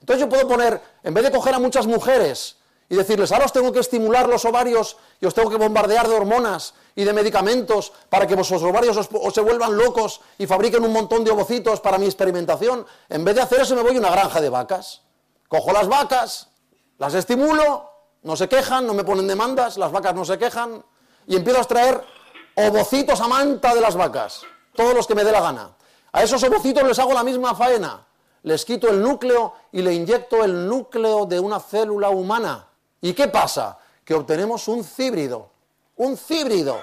[0.00, 2.56] Entonces yo puedo poner, en vez de coger a muchas mujeres
[2.88, 6.16] y decirles, ahora os tengo que estimular los ovarios y os tengo que bombardear de
[6.16, 10.92] hormonas y de medicamentos para que vuestros ovarios os, se vuelvan locos y fabriquen un
[10.92, 12.84] montón de ovocitos para mi experimentación.
[13.08, 15.02] En vez de hacer eso me voy a una granja de vacas.
[15.46, 16.48] Cojo las vacas,
[16.98, 17.95] las estimulo,
[18.26, 20.84] no se quejan, no me ponen demandas, las vacas no se quejan
[21.26, 22.04] y empiezo a extraer
[22.56, 24.42] ovocitos a manta de las vacas,
[24.74, 25.70] todos los que me dé la gana.
[26.12, 28.04] A esos ovocitos les hago la misma faena.
[28.42, 32.68] Les quito el núcleo y le inyecto el núcleo de una célula humana
[33.00, 33.78] ¿Y qué pasa?
[34.04, 35.50] Que obtenemos un cíbrido.
[35.96, 36.80] Un cíbrido.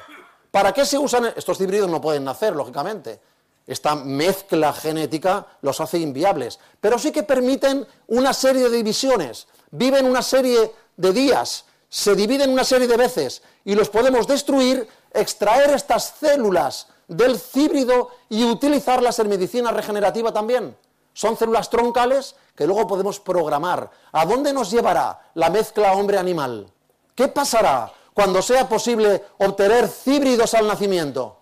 [0.51, 1.33] ¿Para qué se usan?
[1.35, 3.19] Estos cíbridos no pueden nacer, lógicamente.
[3.67, 6.59] Esta mezcla genética los hace inviables.
[6.79, 9.47] Pero sí que permiten una serie de divisiones.
[9.71, 11.65] Viven una serie de días.
[11.89, 13.41] Se dividen una serie de veces.
[13.65, 20.75] Y los podemos destruir, extraer estas células del cíbrido y utilizarlas en medicina regenerativa también.
[21.13, 23.89] Son células troncales que luego podemos programar.
[24.11, 26.67] ¿A dónde nos llevará la mezcla hombre-animal?
[27.15, 31.39] ¿Qué pasará cuando sea posible obtener híbridos al nacimiento?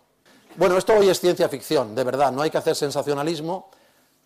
[0.58, 3.70] Bueno, esto hoy es ciencia ficción, de verdad, no hay que hacer sensacionalismo,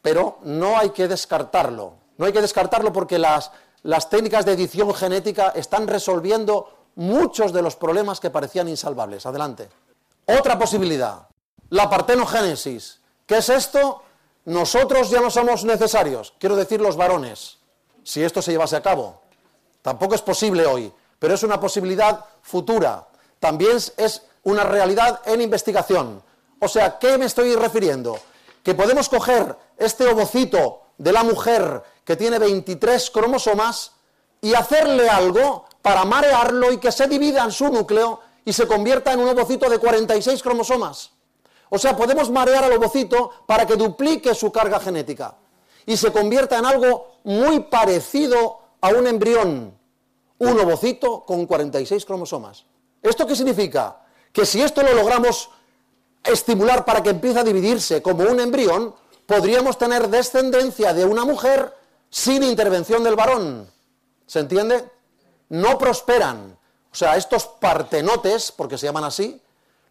[0.01, 1.93] pero no hay que descartarlo.
[2.17, 3.51] No hay que descartarlo porque las,
[3.85, 9.25] las técnicas de edición genética están resolviendo muchos de los problemas que parecían insalvables.
[9.25, 9.69] Adelante.
[10.25, 11.27] Otra posibilidad,
[11.69, 12.99] la partenogénesis.
[13.25, 14.03] ¿Qué es esto?
[14.45, 17.57] nosotros ya no somos necesarios, quiero decir los varones,
[18.03, 19.21] si esto se llevase a cabo.
[19.81, 23.07] Tampoco es posible hoy, pero es una posibilidad futura.
[23.39, 26.21] También es una realidad en investigación.
[26.59, 28.17] O sea, ¿qué me estoy refiriendo?
[28.63, 33.91] Que podemos coger este ovocito de la mujer que tiene 23 cromosomas
[34.41, 39.13] y hacerle algo para marearlo y que se divida en su núcleo y se convierta
[39.13, 41.11] en un ovocito de 46 cromosomas.
[41.69, 45.35] O sea, podemos marear al ovocito para que duplique su carga genética
[45.85, 49.77] y se convierta en algo muy parecido a un embrión,
[50.37, 52.65] un ovocito con 46 cromosomas.
[53.01, 54.01] ¿Esto qué significa?
[54.31, 55.49] Que si esto lo logramos
[56.23, 58.93] estimular para que empiece a dividirse como un embrión,
[59.25, 61.73] podríamos tener descendencia de una mujer
[62.09, 63.69] sin intervención del varón.
[64.25, 64.89] ¿Se entiende?
[65.49, 66.57] No prosperan.
[66.91, 69.41] O sea, estos partenotes, porque se llaman así,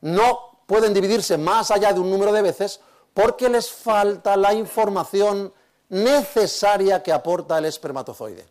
[0.00, 2.80] no pueden dividirse más allá de un número de veces
[3.12, 5.52] porque les falta la información
[5.88, 8.44] necesaria que aporta el espermatozoide.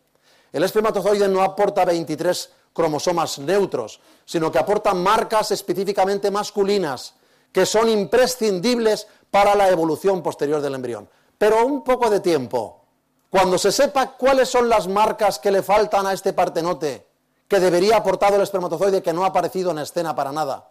[0.52, 7.16] El espermatozoide no aporta 23 cromosomas neutros, sino que aporta marcas específicamente masculinas
[7.52, 11.10] que son imprescindibles para la evolución posterior del embrión.
[11.40, 12.86] Pero un poco de tiempo.
[13.32, 17.08] Cuando se sepa cuáles son las marcas que le faltan a este partenote,
[17.48, 20.70] que debería aportar el espermatozoide que no ha aparecido en escena para nada,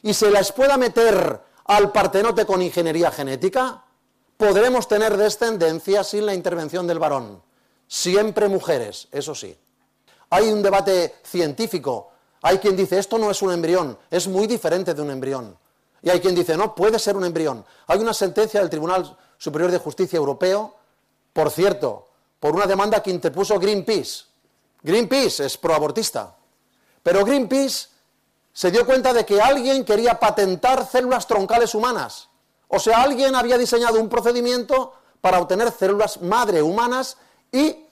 [0.00, 3.82] y se las pueda meter al partenote con ingeniería genética,
[4.36, 7.42] podremos tener descendencia sin la intervención del varón.
[7.88, 9.58] Siempre mujeres, eso sí.
[10.30, 12.12] Hay un debate científico.
[12.42, 15.58] Hay quien dice, esto no es un embrión, es muy diferente de un embrión.
[16.04, 17.64] Y hay quien dice, no, puede ser un embrión.
[17.86, 20.74] Hay una sentencia del Tribunal Superior de Justicia Europeo,
[21.32, 24.24] por cierto, por una demanda que interpuso Greenpeace.
[24.82, 26.36] Greenpeace es proabortista.
[27.02, 27.88] Pero Greenpeace
[28.52, 32.28] se dio cuenta de que alguien quería patentar células troncales humanas.
[32.68, 37.16] O sea, alguien había diseñado un procedimiento para obtener células madre humanas
[37.50, 37.86] y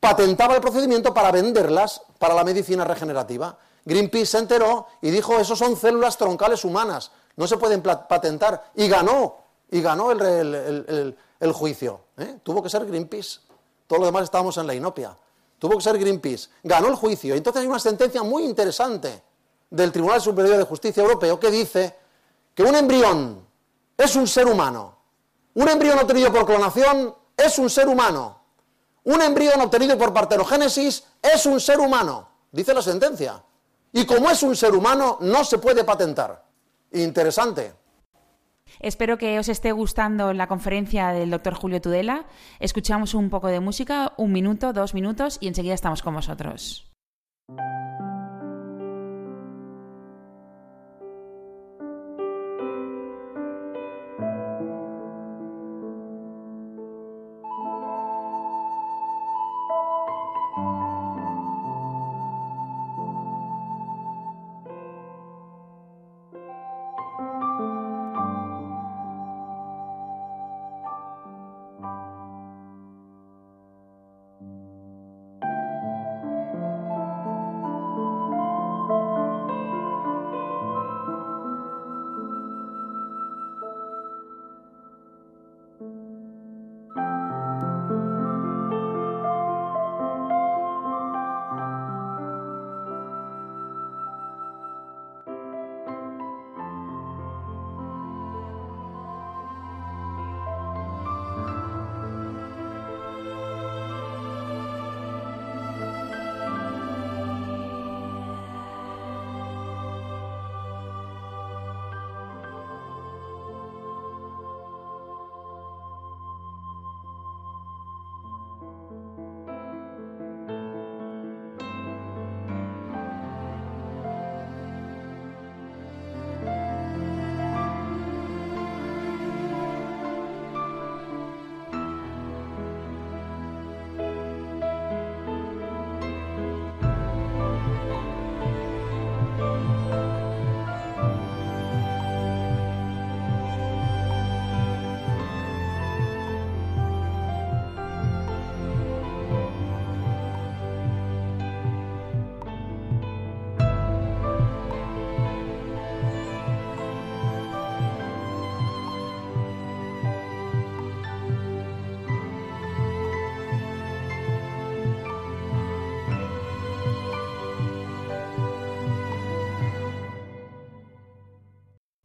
[0.00, 3.58] patentaba el procedimiento para venderlas para la medicina regenerativa.
[3.86, 7.10] Greenpeace se enteró y dijo, eso son células troncales humanas.
[7.36, 8.70] No se pueden patentar.
[8.74, 9.36] Y ganó,
[9.70, 12.00] y ganó el, juicio.
[12.16, 12.38] ¿eh?
[12.42, 13.40] Tuvo que ser Greenpeace.
[13.86, 15.16] Todos los demás estábamos en la inopia.
[15.58, 16.48] Tuvo que ser Greenpeace.
[16.62, 17.34] Ganó el juicio.
[17.34, 19.22] Entonces hay una sentencia muy interesante
[19.70, 21.96] del Tribunal Superior de Justicia Europeo que dice
[22.54, 23.46] que un embrión
[23.96, 24.96] es un ser humano.
[25.54, 28.40] Un embrión obtenido por clonación es un ser humano.
[29.04, 33.42] Un embrión obtenido por partenogénesis es un ser humano, dice la sentencia.
[33.92, 36.42] Y como es un ser humano, no se puede patentar.
[36.94, 37.72] Interesante.
[38.80, 42.26] Espero que os esté gustando la conferencia del doctor Julio Tudela.
[42.60, 46.90] Escuchamos un poco de música, un minuto, dos minutos y enseguida estamos con vosotros.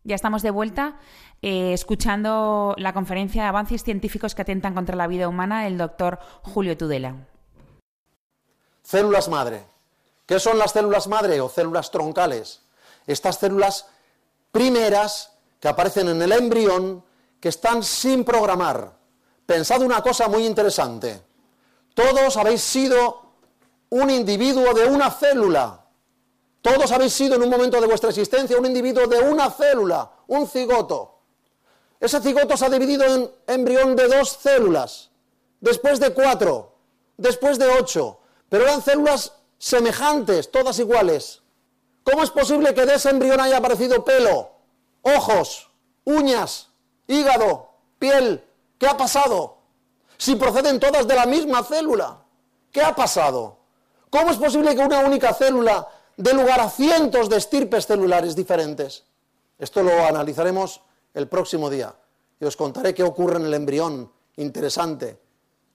[0.09, 0.95] Ya estamos de vuelta
[1.43, 6.17] eh, escuchando la conferencia de avances científicos que atentan contra la vida humana del doctor
[6.41, 7.27] Julio Tudela.
[8.81, 9.63] Células madre.
[10.25, 12.63] ¿Qué son las células madre o células troncales?
[13.05, 13.85] Estas células
[14.51, 17.05] primeras que aparecen en el embrión
[17.39, 18.97] que están sin programar.
[19.45, 21.21] Pensad una cosa muy interesante.
[21.93, 23.35] Todos habéis sido
[23.89, 25.85] un individuo de una célula.
[26.61, 30.47] Todos habéis sido en un momento de vuestra existencia un individuo de una célula, un
[30.47, 31.19] cigoto.
[31.99, 35.09] Ese cigoto se ha dividido en embrión de dos células,
[35.59, 36.75] después de cuatro,
[37.17, 38.19] después de ocho,
[38.49, 41.41] pero eran células semejantes, todas iguales.
[42.03, 44.51] ¿Cómo es posible que de ese embrión haya aparecido pelo,
[45.01, 45.69] ojos,
[46.05, 46.69] uñas,
[47.07, 47.69] hígado,
[47.99, 48.43] piel?
[48.77, 49.57] ¿Qué ha pasado?
[50.17, 52.23] Si proceden todas de la misma célula,
[52.71, 53.57] ¿qué ha pasado?
[54.09, 55.87] ¿Cómo es posible que una única célula
[56.19, 59.05] de lugar a cientos de estirpes celulares diferentes.
[59.57, 60.81] Esto lo analizaremos
[61.13, 61.95] el próximo día
[62.41, 65.17] y os contaré qué ocurre en el embrión, interesante.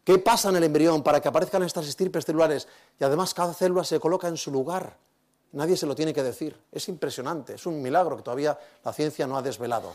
[0.05, 2.69] ¿Qué pasa en el embrión para que aparezcan estas estirpes celulares?
[3.01, 4.99] Y además cada célula se coloca en su lugar.
[5.53, 6.55] Nadie se lo tiene que decir.
[6.71, 9.95] Es impresionante, es un milagro que todavía la ciencia no ha desvelado.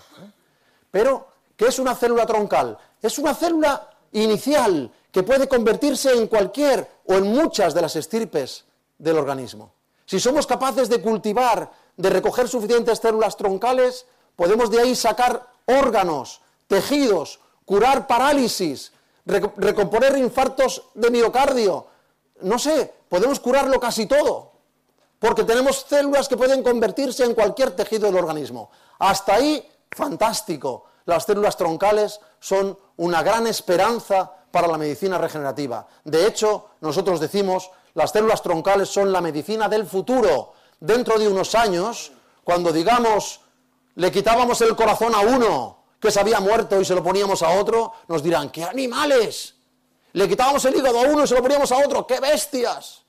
[0.90, 2.76] Pero, ¿qué es una célula troncal?
[3.00, 8.66] Es una célula inicial que puede convertirse en cualquier o en muchas de las estirpes
[8.98, 9.74] del organismo.
[10.10, 16.42] Si somos capaces de cultivar, de recoger suficientes células troncales, podemos de ahí sacar órganos,
[16.68, 18.92] tejidos, curar parálisis,
[19.28, 21.86] recomponer infartos de miocardio.
[22.42, 24.54] No sé, podemos curarlo casi todo,
[25.20, 28.72] porque tenemos células que pueden convertirse en cualquier tejido del organismo.
[28.98, 30.86] Hasta ahí, fantástico.
[31.06, 35.86] Las células troncales son una gran esperanza para la medicina regenerativa.
[36.04, 40.54] De hecho, nosotros decimos las células troncales son la medicina del futuro.
[40.80, 42.12] Dentro de unos años,
[42.44, 43.42] cuando digamos,
[43.96, 47.50] le quitábamos el corazón a uno que se había muerto y se lo poníamos a
[47.60, 49.56] otro, nos dirán, ¡qué animales!
[50.14, 53.02] Le quitábamos el hígado a uno y se lo poníamos a otro, ¡qué bestias!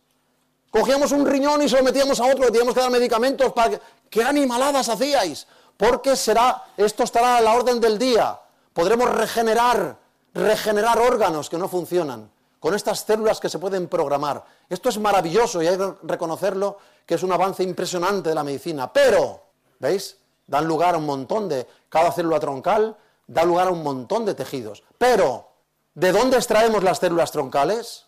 [0.70, 3.70] Cogíamos un riñón y se lo metíamos a otro, le teníamos que dar medicamentos para
[3.70, 3.80] que...
[4.10, 5.46] ¿Qué animaladas hacíais?
[5.80, 8.38] porque será, esto estará a la orden del día.
[8.74, 9.96] Podremos regenerar,
[10.34, 14.44] regenerar órganos que no funcionan con estas células que se pueden programar.
[14.68, 18.92] Esto es maravilloso y hay que reconocerlo que es un avance impresionante de la medicina.
[18.92, 19.42] Pero,
[19.78, 20.18] ¿veis?
[20.46, 22.96] Dan lugar a un montón de, cada célula troncal
[23.26, 24.82] da lugar a un montón de tejidos.
[24.98, 25.48] Pero,
[25.94, 28.06] ¿de dónde extraemos las células troncales?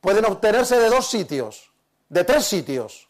[0.00, 1.70] Pueden obtenerse de dos sitios,
[2.08, 3.08] de tres sitios.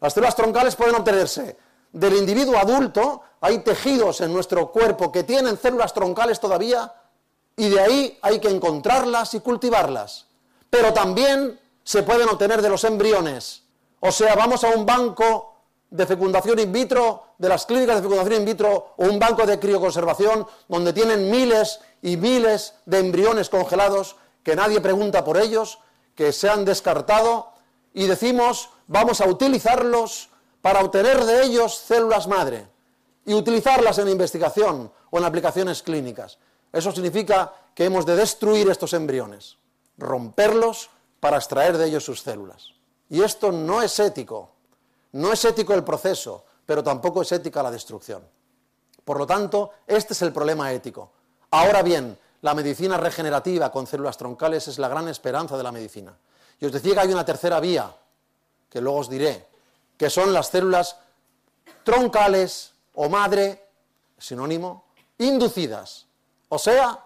[0.00, 1.56] Las células troncales pueden obtenerse
[1.92, 6.92] del individuo adulto, hay tejidos en nuestro cuerpo que tienen células troncales todavía,
[7.56, 10.26] y de ahí hay que encontrarlas y cultivarlas.
[10.70, 13.62] Pero también se pueden obtener de los embriones.
[14.00, 15.54] O sea, vamos a un banco
[15.90, 19.60] de fecundación in vitro, de las clínicas de fecundación in vitro, o un banco de
[19.60, 25.78] crioconservación, donde tienen miles y miles de embriones congelados, que nadie pregunta por ellos,
[26.16, 27.52] que se han descartado,
[27.92, 30.30] y decimos, vamos a utilizarlos
[30.60, 32.66] para obtener de ellos células madre
[33.24, 36.38] y utilizarlas en investigación o en aplicaciones clínicas.
[36.74, 39.58] Eso significa que hemos de destruir estos embriones,
[39.96, 42.74] romperlos para extraer de ellos sus células.
[43.08, 44.50] Y esto no es ético.
[45.12, 48.26] No es ético el proceso, pero tampoco es ética la destrucción.
[49.04, 51.12] Por lo tanto, este es el problema ético.
[51.52, 56.12] Ahora bien, la medicina regenerativa con células troncales es la gran esperanza de la medicina.
[56.58, 57.94] Y os decía que hay una tercera vía,
[58.68, 59.46] que luego os diré,
[59.96, 60.96] que son las células
[61.84, 63.64] troncales o madre,
[64.18, 64.86] sinónimo,
[65.18, 66.06] inducidas.
[66.54, 67.00] O sea,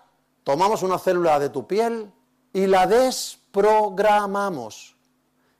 [0.44, 2.12] tomamos una célula de tu piel
[2.52, 4.94] y la desprogramamos.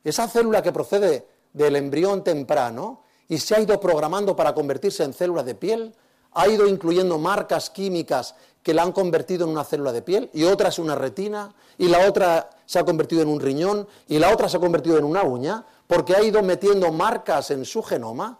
[0.04, 5.14] Esa célula que procede del embrión temprano y se ha ido programando para convertirse en
[5.14, 5.94] célula de piel,
[6.32, 10.44] ha ido incluyendo marcas químicas que la han convertido en una célula de piel y
[10.44, 14.34] otra es una retina y la otra se ha convertido en un riñón y la
[14.34, 18.38] otra se ha convertido en una uña porque ha ido metiendo marcas en su genoma.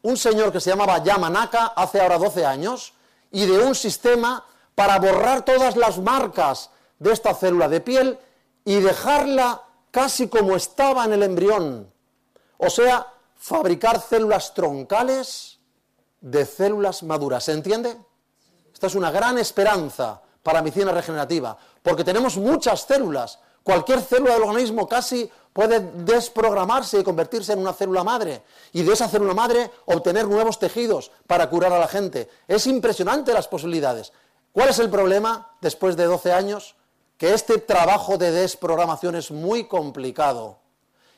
[0.00, 2.94] Un señor que se llamaba Yamanaka hace ahora 12 años
[3.30, 8.18] y de un sistema para borrar todas las marcas de esta célula de piel
[8.64, 11.92] y dejarla casi como estaba en el embrión.
[12.58, 13.06] O sea,
[13.36, 15.58] fabricar células troncales
[16.20, 17.44] de células maduras.
[17.44, 17.96] ¿Se entiende?
[18.72, 23.38] Esta es una gran esperanza para medicina regenerativa, porque tenemos muchas células.
[23.62, 28.42] Cualquier célula del organismo casi puede desprogramarse y convertirse en una célula madre
[28.72, 32.28] y de esa célula madre obtener nuevos tejidos para curar a la gente.
[32.46, 34.12] Es impresionante las posibilidades.
[34.52, 36.74] ¿Cuál es el problema después de 12 años?
[37.16, 40.58] Que este trabajo de desprogramación es muy complicado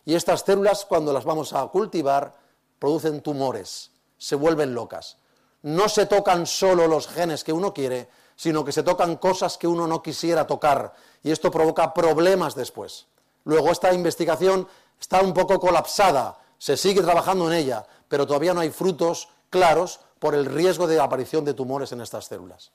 [0.05, 2.35] y estas células cuando las vamos a cultivar
[2.79, 5.17] producen tumores, se vuelven locas.
[5.63, 9.69] No se tocan solo los genes que uno quiere, sino que se tocan cosas que
[9.69, 13.07] uno no quisiera tocar y esto provoca problemas después.
[13.45, 14.69] Luego esta investigación
[15.01, 20.01] está un poco colapsada, se sigue trabajando en ella, pero todavía no hay frutos claros
[20.19, 22.73] por el riesgo de aparición de tumores en estas células.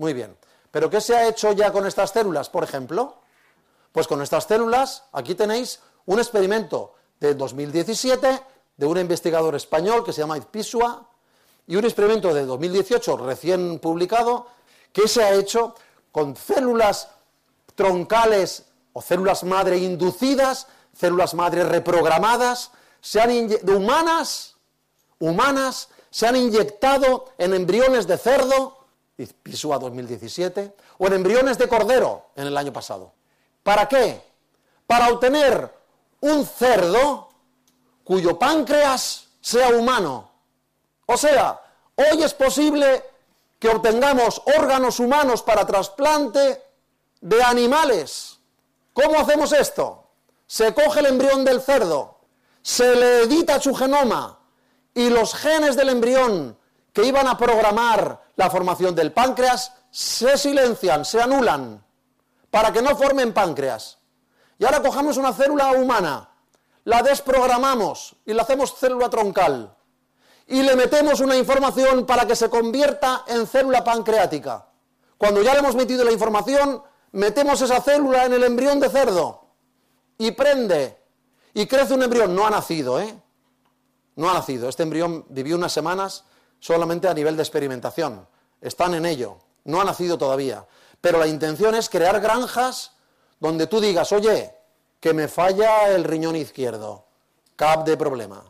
[0.00, 0.34] Muy bien,
[0.70, 3.18] pero ¿qué se ha hecho ya con estas células, por ejemplo?
[3.92, 8.42] Pues con estas células, aquí tenéis un experimento de 2017
[8.78, 11.06] de un investigador español que se llama Izpisua
[11.66, 14.46] y un experimento de 2018 recién publicado
[14.90, 15.74] que se ha hecho
[16.12, 17.10] con células
[17.74, 22.70] troncales o células madre inducidas, células madre reprogramadas,
[23.02, 24.56] se han de humanas,
[25.18, 28.79] humanas, se han inyectado en embriones de cerdo,
[29.26, 33.12] PISUA 2017, o en embriones de cordero en el año pasado.
[33.62, 34.22] ¿Para qué?
[34.86, 35.72] Para obtener
[36.20, 37.28] un cerdo
[38.04, 40.30] cuyo páncreas sea humano.
[41.06, 41.60] O sea,
[41.96, 43.04] hoy es posible
[43.58, 46.62] que obtengamos órganos humanos para trasplante
[47.20, 48.38] de animales.
[48.92, 50.08] ¿Cómo hacemos esto?
[50.46, 52.18] Se coge el embrión del cerdo,
[52.62, 54.40] se le edita su genoma
[54.94, 56.58] y los genes del embrión
[56.92, 61.84] que iban a programar la formación del páncreas se silencian, se anulan,
[62.50, 63.98] para que no formen páncreas.
[64.58, 66.30] Y ahora cogemos una célula humana,
[66.84, 69.76] la desprogramamos y la hacemos célula troncal.
[70.46, 74.66] Y le metemos una información para que se convierta en célula pancreática.
[75.16, 76.82] Cuando ya le hemos metido la información,
[77.12, 79.46] metemos esa célula en el embrión de cerdo
[80.18, 80.98] y prende
[81.54, 82.34] y crece un embrión.
[82.34, 83.14] No ha nacido, ¿eh?
[84.16, 84.68] No ha nacido.
[84.68, 86.24] Este embrión vivió unas semanas
[86.60, 88.26] solamente a nivel de experimentación.
[88.60, 89.38] Están en ello.
[89.64, 90.64] No ha nacido todavía.
[91.00, 92.92] Pero la intención es crear granjas
[93.40, 94.54] donde tú digas, oye,
[95.00, 97.04] que me falla el riñón izquierdo.
[97.56, 98.44] Cap de problema.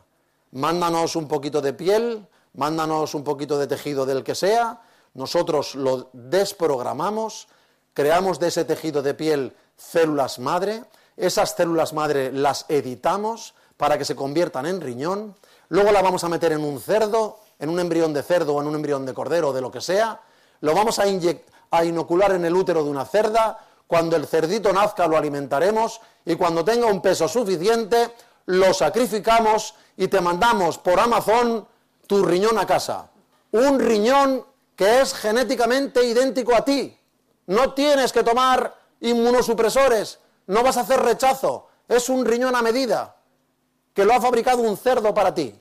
[0.51, 4.81] Mándanos un poquito de piel, mándanos un poquito de tejido del que sea,
[5.13, 7.47] nosotros lo desprogramamos
[7.93, 10.83] creamos de ese tejido de piel células madre,
[11.17, 15.35] esas células madre las editamos para que se conviertan en riñón,
[15.69, 18.67] luego la vamos a meter en un cerdo, en un embrión de cerdo o en
[18.67, 20.19] un embrión de cordero o de lo que sea,
[20.61, 25.07] lo vamos a, a inocular en el útero de una cerda, cuando el cerdito nazca
[25.07, 28.15] lo alimentaremos y cuando tenga un peso suficiente
[28.47, 31.67] lo sacrificamos y te mandamos por Amazon
[32.07, 33.09] tu riñón a casa.
[33.51, 34.43] Un riñón
[34.75, 36.97] que es genéticamente idéntico a ti.
[37.45, 43.15] No tienes que tomar inmunosupresores, no vas a hacer rechazo, es un riñón a medida
[43.93, 45.53] que lo ha fabricado un cerdo para ti.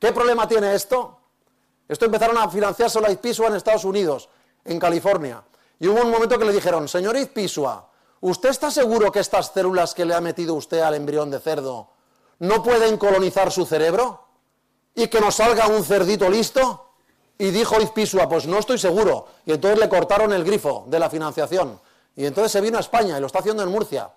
[0.00, 1.17] ¿Qué problema tiene esto?
[1.88, 4.28] Esto empezaron a financiarse la Izpisua en Estados Unidos,
[4.64, 5.42] en California.
[5.80, 7.88] Y hubo un momento que le dijeron, señor Izpisua,
[8.20, 11.88] ¿usted está seguro que estas células que le ha metido usted al embrión de cerdo
[12.40, 14.24] no pueden colonizar su cerebro?
[14.94, 16.86] ¿Y que nos salga un cerdito listo?
[17.38, 19.28] Y dijo Izpisua, pues no estoy seguro.
[19.46, 21.80] Y entonces le cortaron el grifo de la financiación.
[22.16, 24.10] Y entonces se vino a España y lo está haciendo en Murcia.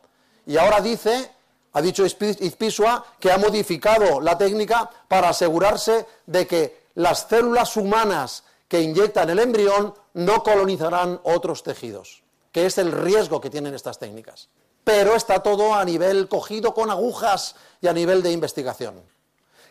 [0.48, 1.32] Y ahora dice,
[1.74, 8.44] ha dicho Izpisua, que ha modificado la técnica para asegurarse de que las células humanas
[8.68, 14.00] que inyectan el embrión no colonizarán otros tejidos, que es el riesgo que tienen estas
[14.00, 14.50] técnicas.
[14.84, 19.02] Pero está todo a nivel cogido con agujas y a nivel de investigación.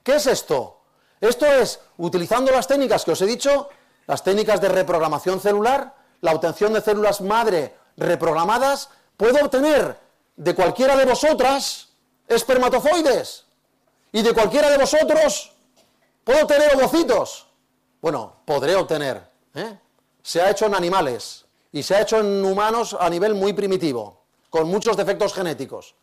[0.03, 0.81] ¿Qué es esto?
[1.21, 3.69] Esto es, utilizando las técnicas que os he dicho,
[4.07, 9.99] las técnicas de reprogramación celular, la obtención de células madre reprogramadas, puedo obtener
[10.37, 11.89] de cualquiera de vosotras
[12.27, 13.45] espermatozoides
[14.13, 15.53] y de cualquiera de vosotros
[16.25, 17.47] puedo tener ovocitos.
[18.01, 19.23] Bueno, podré obtener.
[19.55, 19.79] ¿eh?
[20.23, 24.23] Se ha hecho en animales y se ha hecho en humanos a nivel muy primitivo,
[24.49, 25.95] con muchos defectos genéticos.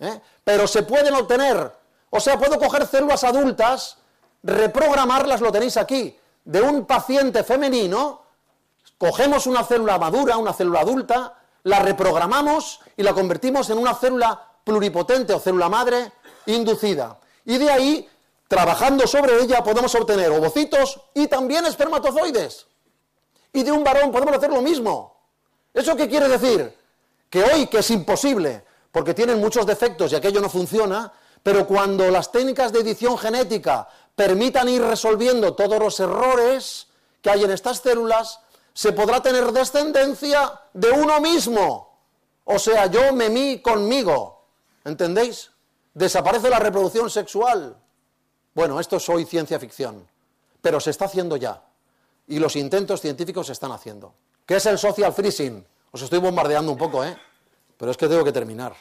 [0.00, 0.20] ¿eh?
[0.44, 1.72] Pero se pueden obtener.
[2.10, 3.98] O sea, puedo coger células adultas,
[4.42, 8.26] reprogramarlas, lo tenéis aquí, de un paciente femenino
[8.98, 14.40] Cogemos una célula madura, una célula adulta, la reprogramamos y la convertimos en una célula
[14.64, 16.12] pluripotente o célula madre
[16.46, 17.18] inducida.
[17.44, 18.08] Y de ahí,
[18.48, 22.66] trabajando sobre ella, podemos obtener ovocitos y también espermatozoides.
[23.52, 25.16] Y de un varón podemos hacer lo mismo.
[25.72, 26.74] ¿Eso qué quiere decir?
[27.28, 32.10] Que hoy, que es imposible, porque tienen muchos defectos y aquello no funciona, pero cuando
[32.10, 36.88] las técnicas de edición genética permitan ir resolviendo todos los errores
[37.20, 38.40] que hay en estas células,
[38.72, 42.00] se podrá tener descendencia de uno mismo.
[42.44, 44.48] O sea, yo me mí conmigo.
[44.84, 45.50] ¿Entendéis?
[45.94, 47.76] Desaparece la reproducción sexual.
[48.56, 50.08] Bueno, esto es hoy ciencia ficción,
[50.62, 51.62] pero se está haciendo ya.
[52.26, 54.14] Y los intentos científicos se están haciendo.
[54.46, 55.62] ¿Qué es el social freezing?
[55.92, 57.14] Os estoy bombardeando un poco, ¿eh?
[57.76, 58.74] Pero es que tengo que terminar.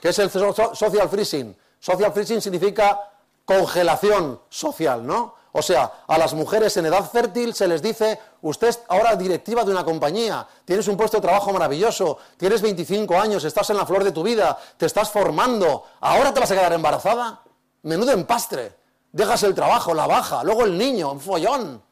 [0.00, 1.56] ¿Qué es el social freezing?
[1.80, 3.10] Social freezing significa
[3.44, 5.34] congelación social, ¿no?
[5.50, 9.64] O sea, a las mujeres en edad fértil se les dice, usted es ahora directiva
[9.64, 13.84] de una compañía, tienes un puesto de trabajo maravilloso, tienes 25 años, estás en la
[13.84, 17.42] flor de tu vida, te estás formando, ahora te vas a quedar embarazada.
[17.82, 18.81] Menudo empastre.
[19.12, 21.82] Dejas el trabajo, la baja, luego el niño, un follón.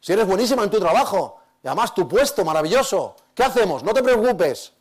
[0.00, 3.82] Si eres buenísima en tu trabajo, y además tu puesto maravilloso, ¿qué hacemos?
[3.82, 4.72] No te preocupes.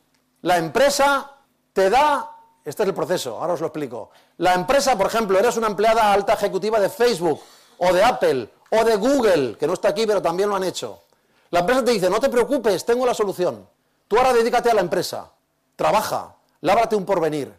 [0.42, 1.32] La empresa
[1.74, 2.30] te da,
[2.64, 4.12] este es el proceso, ahora os lo explico.
[4.38, 7.42] La empresa, por ejemplo, eres una empleada alta ejecutiva de Facebook
[7.80, 11.02] o de Apple, o de Google, que no está aquí, pero también lo han hecho.
[11.50, 13.68] La empresa te dice, no te preocupes, tengo la solución.
[14.08, 15.32] Tú ahora dedícate a la empresa,
[15.76, 17.52] trabaja, lábrate un porvenir.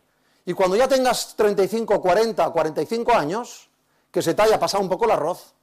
[0.47, 3.70] Y cuando ya tengas 35, 40, 45 años,
[4.11, 5.55] que se te haya pasado un poco el arroz,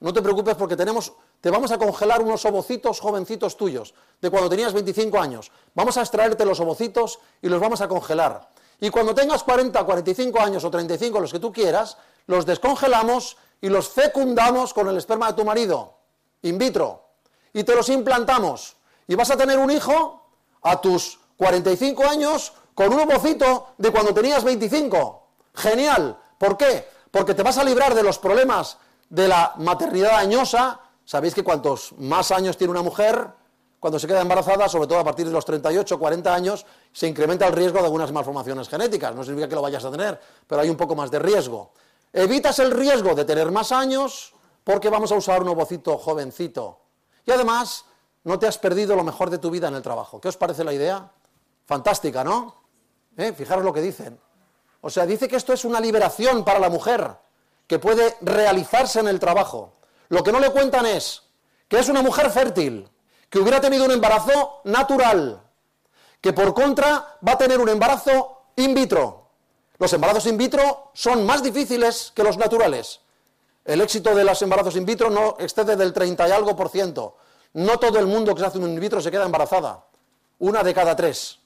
[0.00, 4.50] no te preocupes porque tenemos, te vamos a congelar unos ovocitos jovencitos tuyos, de cuando
[4.50, 5.52] tenías 25 años.
[5.74, 8.50] Vamos a extraerte los ovocitos y los vamos a congelar.
[8.80, 13.68] Y cuando tengas 40, 45 años o 35, los que tú quieras, los descongelamos y
[13.68, 15.94] los fecundamos con el esperma de tu marido,
[16.42, 17.04] in vitro,
[17.52, 18.76] y te los implantamos.
[19.06, 20.26] Y vas a tener un hijo
[20.62, 25.28] a tus 45 años con un ovocito de cuando tenías 25.
[25.54, 26.18] Genial.
[26.38, 26.88] ¿Por qué?
[27.12, 30.80] Porque te vas a librar de los problemas de la maternidad añosa.
[31.04, 33.28] Sabéis que cuantos más años tiene una mujer,
[33.78, 37.46] cuando se queda embarazada, sobre todo a partir de los 38, 40 años, se incrementa
[37.46, 39.14] el riesgo de algunas malformaciones genéticas.
[39.14, 41.72] No significa que lo vayas a tener, pero hay un poco más de riesgo.
[42.12, 44.34] Evitas el riesgo de tener más años
[44.64, 46.80] porque vamos a usar un ovocito jovencito.
[47.26, 47.84] Y además,
[48.24, 50.20] no te has perdido lo mejor de tu vida en el trabajo.
[50.20, 51.10] ¿Qué os parece la idea?
[51.66, 52.54] Fantástica, ¿no?
[53.16, 53.32] ¿Eh?
[53.32, 54.18] Fijaros lo que dicen.
[54.82, 57.16] O sea, dice que esto es una liberación para la mujer,
[57.66, 59.72] que puede realizarse en el trabajo.
[60.08, 61.22] Lo que no le cuentan es
[61.68, 62.90] que es una mujer fértil,
[63.30, 65.40] que hubiera tenido un embarazo natural,
[66.20, 69.30] que por contra va a tener un embarazo in vitro.
[69.78, 73.00] Los embarazos in vitro son más difíciles que los naturales.
[73.64, 77.16] El éxito de los embarazos in vitro no excede del 30 y algo por ciento.
[77.54, 79.84] No todo el mundo que se hace un in vitro se queda embarazada.
[80.40, 81.38] Una de cada tres.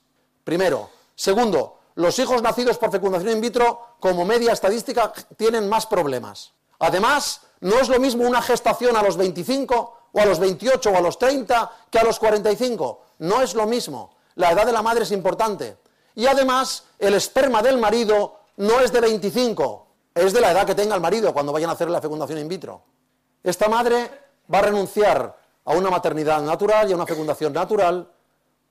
[0.43, 0.89] Primero.
[1.15, 6.53] Segundo, los hijos nacidos por fecundación in vitro, como media estadística, tienen más problemas.
[6.79, 10.97] Además, no es lo mismo una gestación a los 25 o a los 28 o
[10.97, 13.01] a los 30 que a los 45.
[13.21, 14.15] No es lo mismo.
[14.35, 15.79] La edad de la madre es importante.
[16.15, 20.75] Y además, el esperma del marido no es de 25, es de la edad que
[20.75, 22.83] tenga el marido cuando vayan a hacer la fecundación in vitro.
[23.43, 24.11] Esta madre
[24.53, 25.35] va a renunciar
[25.65, 28.11] a una maternidad natural y a una fecundación natural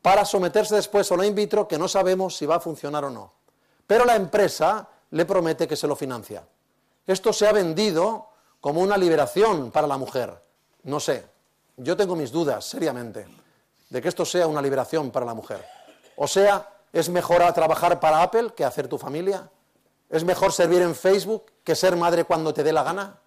[0.06, 3.10] para someterse después a una in vitro que no sabemos si va a funcionar o
[3.10, 3.34] no.
[3.88, 6.48] Pero la empresa le promete que se lo financia.
[7.08, 8.30] Esto se ha vendido
[8.62, 10.40] como una liberación para la mujer.
[10.84, 11.26] No sé,
[11.78, 13.26] yo tengo mis dudas, seriamente,
[13.90, 15.66] de que esto sea una liberación para la mujer.
[16.18, 19.50] O sea, ¿es mejor trabajar para Apple que hacer tu familia?
[20.12, 23.22] ¿Es mejor servir en Facebook que ser madre cuando te dé la gana?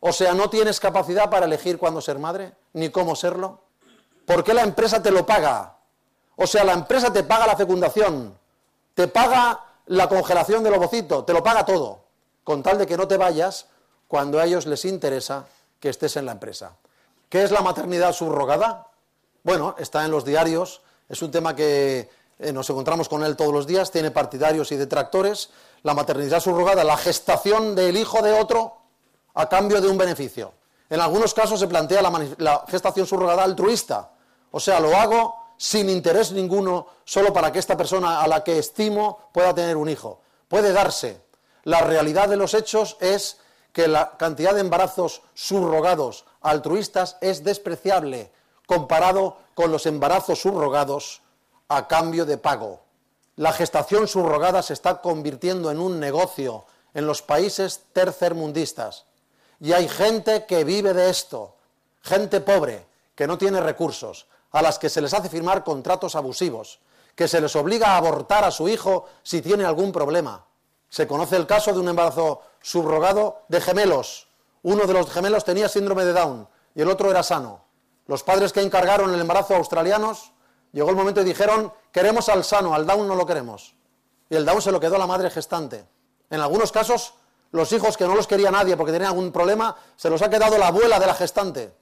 [0.00, 3.60] O sea, ¿no tienes capacidad para elegir cuándo ser madre, ni cómo serlo?
[4.26, 5.74] ¿Por qué la empresa te lo paga?
[6.36, 8.36] O sea, la empresa te paga la fecundación,
[8.94, 12.00] te paga la congelación del ovocito, te lo paga todo,
[12.42, 13.66] con tal de que no te vayas
[14.08, 15.46] cuando a ellos les interesa
[15.80, 16.76] que estés en la empresa.
[17.28, 18.88] ¿Qué es la maternidad subrogada?
[19.42, 22.08] Bueno, está en los diarios, es un tema que
[22.38, 25.50] eh, nos encontramos con él todos los días, tiene partidarios y detractores.
[25.82, 28.76] La maternidad subrogada, la gestación del hijo de otro
[29.34, 30.52] a cambio de un beneficio.
[30.90, 34.10] En algunos casos se plantea la, gestación subrogada altruista,
[34.50, 38.58] o sea, lo hago sin interés ninguno, solo para que esta persona a la que
[38.58, 40.20] estimo pueda tener un hijo.
[40.46, 41.22] Puede darse.
[41.62, 43.38] La realidad de los hechos es
[43.72, 48.30] que la cantidad de embarazos subrogados altruistas es despreciable
[48.66, 51.22] comparado con los embarazos subrogados
[51.68, 52.82] a cambio de pago.
[53.36, 59.06] La gestación subrogada se está convirtiendo en un negocio en los países tercermundistas.
[59.60, 61.56] Y hay gente que vive de esto,
[62.02, 62.84] gente pobre,
[63.14, 66.78] que no tiene recursos, a las que se les hace firmar contratos abusivos,
[67.16, 70.46] que se les obliga a abortar a su hijo si tiene algún problema.
[70.88, 74.28] Se conoce el caso de un embarazo subrogado de gemelos.
[74.62, 77.64] Uno de los gemelos tenía síndrome de Down y el otro era sano.
[78.06, 80.30] Los padres que encargaron el embarazo australianos,
[80.70, 83.74] llegó el momento y dijeron, queremos al sano, al Down no lo queremos.
[84.30, 85.84] Y el Down se lo quedó a la madre gestante.
[86.30, 87.14] En algunos casos
[87.50, 90.58] los hijos que no los quería nadie porque tenían algún problema, se los ha quedado
[90.58, 91.74] la abuela de la gestante.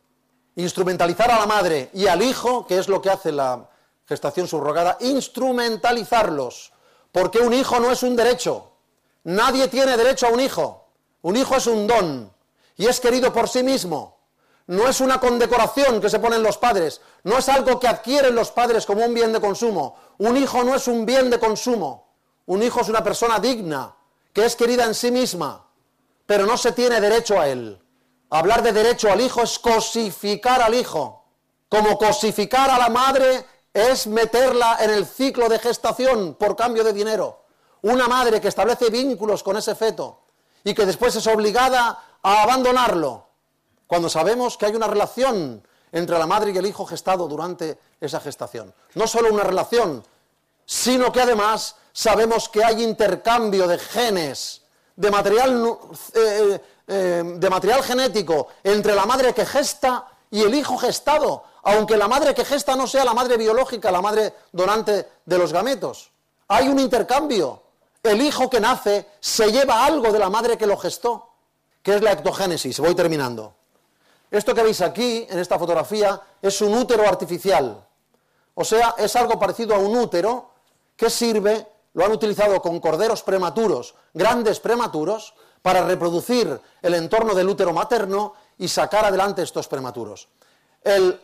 [0.57, 3.69] Instrumentalizar a la madre y al hijo, que es lo que hace la
[4.07, 6.73] gestación subrogada, instrumentalizarlos.
[7.11, 8.73] Porque un hijo no es un derecho.
[9.25, 10.89] Nadie tiene derecho a un hijo.
[11.23, 12.33] Un hijo es un don
[12.77, 14.19] y es querido por sí mismo.
[14.67, 18.51] No es una condecoración que se ponen los padres, no es algo que adquieren los
[18.51, 19.97] padres como un bien de consumo.
[20.19, 22.13] Un hijo no es un bien de consumo.
[22.47, 23.95] Un hijo es una persona digna,
[24.33, 25.67] que es querida en sí misma,
[26.27, 27.82] pero no se tiene derecho a él.
[28.35, 31.23] Hablar de derecho al hijo es cosificar al hijo,
[31.69, 36.95] como cosificar a la madre es meterla en el ciclo de gestación por cambio de
[36.95, 37.45] dinero.
[37.83, 40.21] Una madre que establece vínculos con ese feto
[40.65, 43.27] y que después es obligada a abandonarlo,
[43.87, 45.63] cuando sabemos que hay una relación
[45.93, 48.73] entre la madre y el hijo gestado durante esa gestación.
[48.95, 50.03] No solo una relación,
[50.65, 54.63] sino que además sabemos que hay intercambio de genes,
[54.97, 55.79] de material,
[56.15, 61.97] eh, eh, de material genético entre la madre que gesta y el hijo gestado, aunque
[61.97, 66.11] la madre que gesta no sea la madre biológica, la madre donante de los gametos.
[66.49, 67.63] Hay un intercambio.
[68.03, 71.29] El hijo que nace se lleva algo de la madre que lo gestó,
[71.83, 72.81] que es la ectogénesis.
[72.81, 73.55] Voy terminando.
[74.31, 77.87] Esto que veis aquí, en esta fotografía, es un útero artificial.
[78.55, 80.51] O sea, es algo parecido a un útero
[80.97, 87.49] que sirve lo han utilizado con corderos prematuros, grandes prematuros, para reproducir el entorno del
[87.49, 90.29] útero materno y sacar adelante estos prematuros.
[90.83, 91.21] El,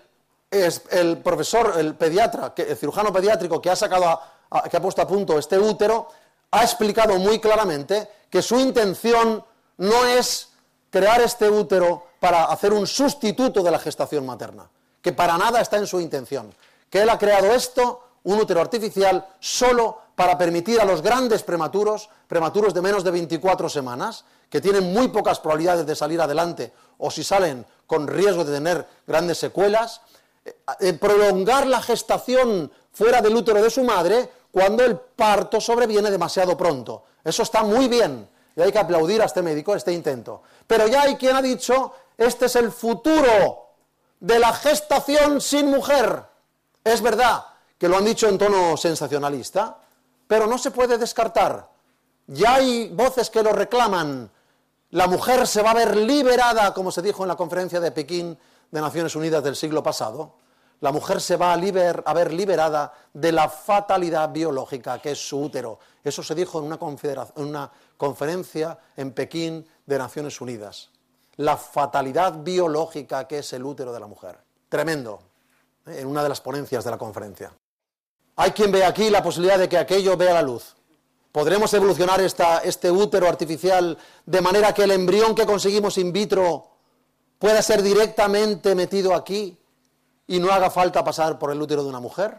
[1.23, 4.21] profesor, el pediatra, el cirujano pediátrico que ha, sacado
[4.71, 6.09] que ha puesto a punto este útero,
[6.53, 9.45] ha explicado muy claramente que su intención
[9.79, 10.49] no es
[10.91, 14.69] crear este útero para hacer un sustituto de la gestación materna,
[15.03, 16.55] que para nada está en su intención,
[16.89, 22.11] que él ha creado esto un útero artificial solo para permitir a los grandes prematuros,
[22.27, 27.09] prematuros de menos de 24 semanas, que tienen muy pocas probabilidades de salir adelante o
[27.09, 30.01] si salen con riesgo de tener grandes secuelas,
[30.45, 36.11] eh, eh, prolongar la gestación fuera del útero de su madre cuando el parto sobreviene
[36.11, 37.05] demasiado pronto.
[37.23, 40.43] Eso está muy bien y hay que aplaudir a este médico este intento.
[40.67, 43.69] Pero ya hay quien ha dicho, este es el futuro
[44.19, 46.25] de la gestación sin mujer.
[46.83, 47.45] Es verdad,
[47.79, 49.79] que lo han dicho en tono sensacionalista,
[50.29, 51.69] pero no se puede descartar.
[52.29, 54.31] Ya hay voces que lo reclaman.
[54.91, 58.39] La mujer se va a ver liberada, como se dijo en la conferencia de Pekín
[58.71, 60.37] de Naciones Unidas del siglo pasado.
[60.81, 65.81] La mujer se va a, ver liberada de la fatalidad biológica que es su útero.
[66.05, 66.79] Eso se dijo en una,
[67.35, 70.91] en una conferencia en Pekín de Naciones Unidas.
[71.37, 74.39] la fatalidad biológica que es el útero de la mujer.
[74.69, 75.21] Tremendo,
[75.87, 76.01] ¿eh?
[76.01, 77.53] en una de las ponencias de la conferencia.
[78.41, 80.77] Hay quien ve aquí la posibilidad de que aquello vea la luz.
[81.33, 86.69] ¿Podremos evolucionar este útero artificial de manera que el embrión que conseguimos in vitro
[87.41, 89.59] pueda ser directamente metido aquí
[90.29, 92.39] y no haga falta pasar por el útero de una mujer?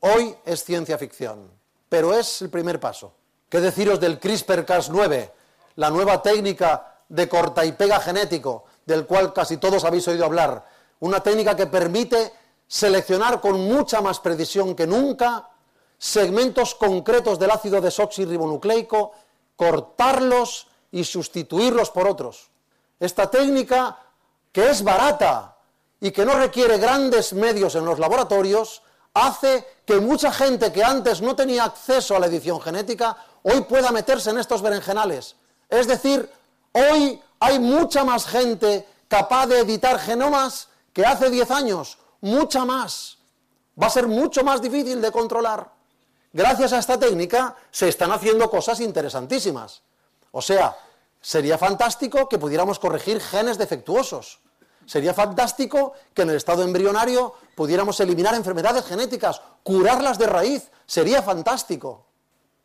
[0.00, 1.50] Hoy es ciencia ficción,
[1.88, 3.14] pero es el primer paso.
[3.48, 5.30] ¿Qué deciros del CRISPR-Cas9,
[5.76, 10.66] la nueva técnica de corta y pega genético, del cual casi todos habéis oído hablar?
[11.00, 12.34] Una técnica que permite
[12.72, 15.46] seleccionar con mucha más precisión que nunca
[15.98, 19.12] segmentos concretos del ácido desoxirribonucleico,
[19.56, 22.48] cortarlos y sustituirlos por otros.
[22.98, 23.98] Esta técnica,
[24.50, 25.58] que es barata
[26.00, 31.20] y que no requiere grandes medios en los laboratorios, hace que mucha gente que antes
[31.20, 35.36] no tenía acceso a la edición genética, hoy pueda meterse en estos berenjenales.
[35.68, 36.26] Es decir,
[36.72, 43.18] hoy hay mucha más gente capaz de editar genomas que hace 10 años, mucha más.
[43.80, 45.70] Va a ser mucho más difícil de controlar
[46.32, 49.82] gracias a esta técnica se están haciendo cosas interesantísimas.
[50.32, 50.76] O sea,
[51.20, 54.40] sería fantástico que pudiéramos corregir genes defectuosos.
[54.86, 60.70] Sería fantástico que en el estado embrionario pudiéramos eliminar enfermedades genéticas, curarlas de raíz.
[60.86, 62.06] Sería fantástico.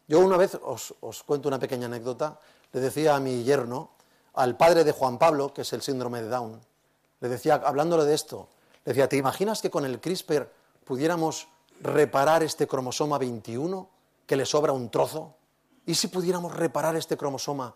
[0.08, 2.39] Yo una vez os, cuento una pequeña anécdota.
[2.72, 3.91] Le decía a mi yerno,
[4.34, 6.60] al padre de Juan Pablo, que es el síndrome de Down,
[7.20, 8.49] le decía, hablándole de esto,
[8.91, 10.49] decía, ¿te imaginas que con el CRISPR
[10.85, 11.47] pudiéramos
[11.81, 13.89] reparar este cromosoma 21,
[14.25, 15.35] que le sobra un trozo?
[15.85, 17.75] ¿Y si pudiéramos reparar este cromosoma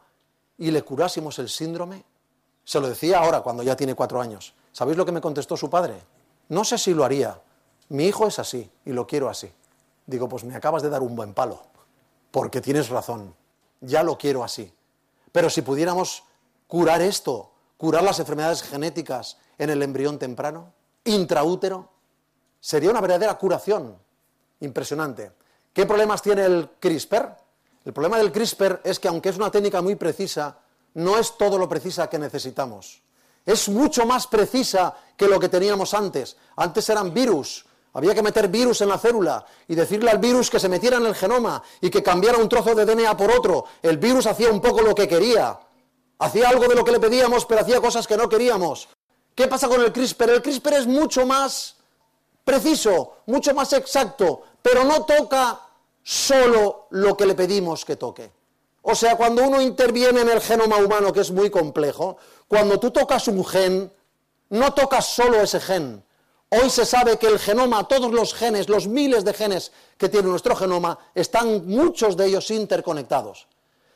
[0.58, 2.04] y le curásemos el síndrome?
[2.64, 4.54] Se lo decía ahora, cuando ya tiene cuatro años.
[4.72, 6.02] ¿Sabéis lo que me contestó su padre?
[6.50, 7.42] No sé si lo haría.
[7.90, 9.52] Mi hijo es así y lo quiero así.
[10.06, 11.62] Digo, pues me acabas de dar un buen palo,
[12.32, 13.36] porque tienes razón.
[13.82, 14.74] Ya lo quiero así.
[15.32, 16.24] Pero si pudiéramos
[16.68, 20.74] curar esto, curar las enfermedades genéticas en el embrión temprano,
[21.06, 21.92] intraútero,
[22.62, 23.98] Sería una verdadera curación.
[24.60, 25.32] Impresionante.
[25.74, 27.36] ¿Qué problemas tiene el CRISPR?
[27.84, 30.60] El problema del CRISPR es que aunque es una técnica muy precisa,
[30.94, 33.02] no es todo lo precisa que necesitamos.
[33.44, 36.38] Es mucho más precisa que lo que teníamos antes.
[36.56, 37.66] Antes eran virus.
[37.94, 41.08] Había que meter virus en la célula y decirle al virus que se metiera en
[41.08, 43.66] el genoma y que cambiara un trozo de DNA por otro.
[43.82, 45.60] El virus hacía un poco lo que quería.
[46.20, 48.88] Hacía algo de lo que le pedíamos, pero hacía cosas que no queríamos.
[49.42, 50.30] ¿Qué pasa con el CRISPR?
[50.30, 51.76] El CRISPR es mucho más
[52.46, 55.60] preciso, mucho más exacto, pero no toca
[56.04, 58.32] solo lo que le pedimos que toque.
[58.84, 62.18] O sea, cuando uno interviene en el genoma humano, que es muy complejo,
[62.48, 63.92] cuando tú tocas un gen,
[64.50, 66.04] no tocas solo ese gen.
[66.50, 70.30] Hoy se sabe que el genoma, todos los genes, los miles de genes que tiene
[70.30, 73.48] nuestro genoma, están muchos de ellos interconectados.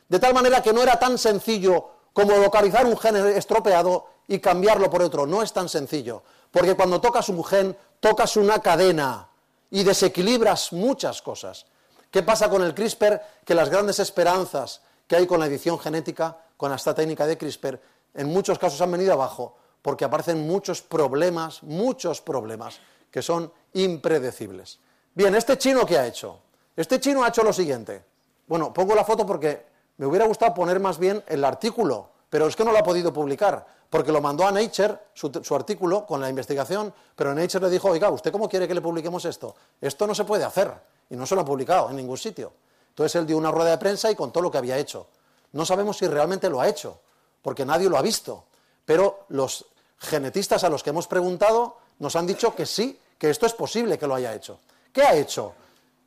[0.08, 4.90] De tal manera que no era tan sencillo como localizar un gen estropeado y cambiarlo
[4.90, 5.26] por otro.
[5.26, 6.22] No es tan sencillo.
[6.50, 9.28] Porque cuando tocas un gen, tocas una cadena
[9.70, 11.66] y desequilibras muchas cosas.
[12.10, 13.20] ¿Qué pasa con el CRISPR?
[13.44, 17.80] Que las grandes esperanzas que hay con la edición genética, con esta técnica de CRISPR,
[18.14, 24.80] en muchos casos han venido abajo porque aparecen muchos problemas, muchos problemas que son impredecibles.
[25.14, 26.40] Bien, ¿este chino qué ha hecho?
[26.74, 28.02] Este chino ha hecho lo siguiente.
[28.48, 29.64] Bueno, pongo la foto porque
[29.98, 33.14] me hubiera gustado poner más bien el artículo, pero es que no lo ha podido
[33.14, 37.88] publicar porque lo mandó a Nature, su, artículo, con la investigación, pero Nature le dijo,
[37.88, 39.54] oiga, ¿usted cómo quiere que le publiquemos esto?
[39.80, 40.70] Esto no se puede hacer,
[41.08, 42.52] y no se lo ha publicado en ningún sitio.
[42.90, 45.06] Entonces él dio una rueda de prensa y contó lo que había hecho.
[45.52, 47.00] No sabemos si realmente lo ha hecho,
[47.40, 48.44] porque nadie lo ha visto,
[48.84, 49.64] pero los
[49.96, 53.96] genetistas a los que hemos preguntado nos han dicho que sí, que esto es posible
[53.96, 54.58] que lo haya hecho.
[54.92, 55.54] ¿Qué ha hecho?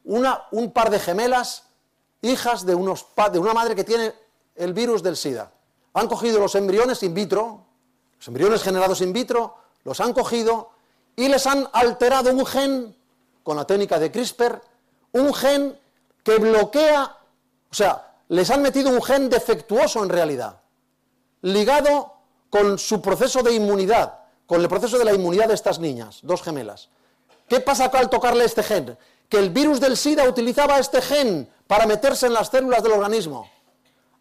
[0.03, 1.63] Una, un par de gemelas,
[2.21, 4.13] hijas de, unos, de una madre que tiene
[4.55, 5.53] el virus del SIDA.
[5.99, 7.65] Han cogido los embriones in vitro,
[8.17, 10.71] los embriones generados in vitro los han cogido
[11.15, 12.95] y les han alterado un gen
[13.43, 14.61] con la técnica de CRISPR,
[15.11, 15.77] un gen
[16.23, 17.17] que bloquea,
[17.69, 20.61] o sea, les han metido un gen defectuoso en realidad,
[21.41, 22.13] ligado
[22.49, 26.41] con su proceso de inmunidad, con el proceso de la inmunidad de estas niñas, dos
[26.41, 26.87] gemelas.
[27.49, 28.97] ¿Qué pasa al tocarle este gen?
[29.27, 33.49] Que el virus del SIDA utilizaba este gen para meterse en las células del organismo.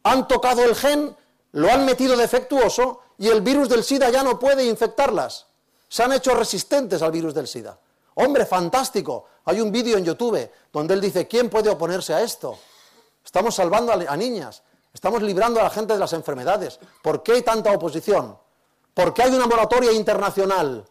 [0.03, 1.15] Han tocado el gen,
[1.53, 5.47] lo han metido defectuoso y el virus del SIDA ya no puede infectarlas.
[5.89, 7.79] Se han hecho resistentes al virus del SIDA.
[8.15, 9.27] Hombre, fantástico.
[9.45, 12.59] Hay un vídeo en YouTube donde él dice, ¿quién puede oponerse a esto?
[13.25, 16.79] Estamos salvando a, niñas, estamos librando a la gente de las enfermedades.
[17.03, 18.39] ¿Por qué hay tanta oposición?
[18.95, 20.85] ¿Por qué hay una moratoria internacional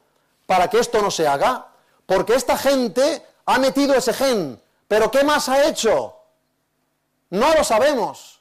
[0.46, 1.68] para que esto no se haga?
[2.06, 4.62] Porque esta gente ha metido ese gen.
[4.88, 6.16] ¿Pero qué más ha hecho?
[7.30, 8.37] No lo sabemos.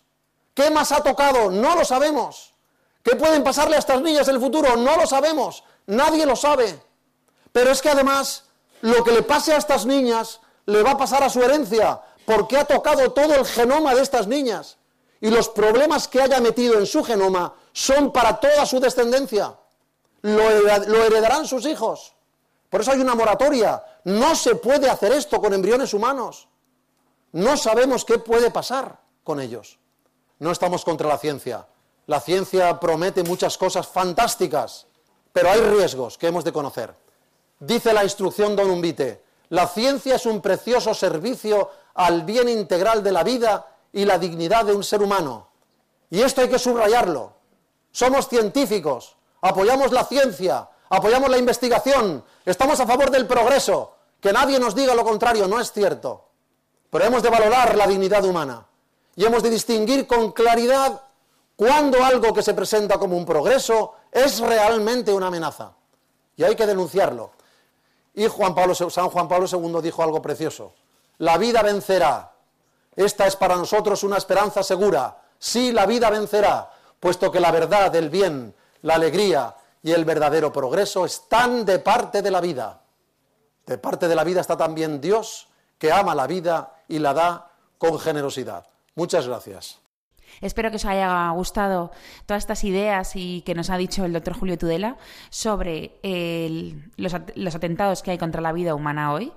[0.57, 1.51] ¿Qué más ha tocado?
[1.51, 2.55] No lo sabemos.
[3.03, 4.75] ¿Qué pueden pasarle a estas niñas en el futuro?
[4.75, 6.81] No lo sabemos, nadie lo sabe.
[7.53, 8.45] Pero es que además
[8.81, 12.57] lo que le pase a estas niñas le va a pasar a su herencia, porque
[12.57, 14.79] ha tocado todo el genoma de estas niñas.
[15.21, 19.55] Y los problemas que haya metido en su genoma son para toda su descendencia.
[20.23, 22.15] Lo, heredarán sus hijos.
[22.71, 23.85] Por eso hay una moratoria.
[24.05, 26.49] No se puede hacer esto con embriones humanos.
[27.33, 29.79] No sabemos qué puede pasar con ellos.
[30.39, 31.67] No estamos contra la ciencia.
[32.07, 34.87] La ciencia promete muchas cosas fantásticas,
[35.33, 36.95] pero hay riesgos que hemos de conocer.
[37.59, 43.13] Dice la instrucción Don Umbite, la ciencia es un precioso servicio al bien integral de
[43.13, 45.49] la vida y la dignidad de un ser humano.
[46.11, 47.33] Y esto hay que subrayarlo.
[47.91, 53.95] Somos científicos, apoyamos la ciencia, apoyamos la investigación, estamos a favor del progreso.
[54.21, 56.29] Que nadie nos diga lo contrario, no es cierto.
[56.91, 58.67] Pero hemos de valorar la dignidad humana
[59.17, 61.01] y hemos de distinguir con claridad
[61.57, 65.73] cuando algo que se presenta como un progreso es realmente una amenaza.
[66.37, 67.31] Y hay que denunciarlo.
[68.15, 70.75] Y San Juan Pablo II dijo algo precioso.
[71.19, 72.33] La vida vencerá.
[72.95, 75.19] Esta es para nosotros una esperanza segura.
[75.39, 80.53] Sí, la vida vencerá, puesto que la verdad, el bien, la alegría y el verdadero
[80.53, 82.83] progreso están de parte de la vida.
[83.65, 85.49] De parte de la vida está también Dios,
[85.79, 88.67] que ama la vida y la da con generosidad.
[88.97, 89.81] Muchas gracias.
[90.41, 91.93] Espero que os haya gustado
[92.27, 94.97] todas estas ideas y que nos ha dicho el doctor Julio Tudela
[95.31, 95.93] sobre
[96.97, 99.33] los, atentados que hay contra la vida humana hoy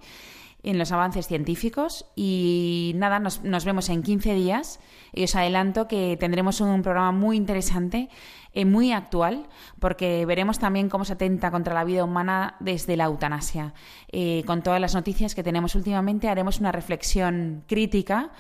[0.62, 4.80] en los avances científicos y nada, nos, vemos en 15 días
[5.14, 8.10] y os adelanto que tendremos un programa muy interesante,
[8.54, 9.48] y eh, muy actual,
[9.80, 13.74] porque veremos también cómo se atenta contra la vida humana desde la eutanasia.
[14.12, 18.32] Eh, con todas las noticias que tenemos últimamente haremos una reflexión crítica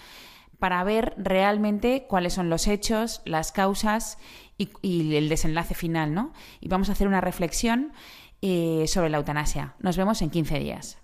[0.59, 4.17] para ver realmente cuáles son los hechos, las causas
[4.57, 6.33] y, el desenlace final, ¿no?
[6.59, 7.93] Y vamos a hacer una reflexión
[8.41, 9.75] eh, sobre la eutanasia.
[9.79, 10.97] Nos vemos en 15 días.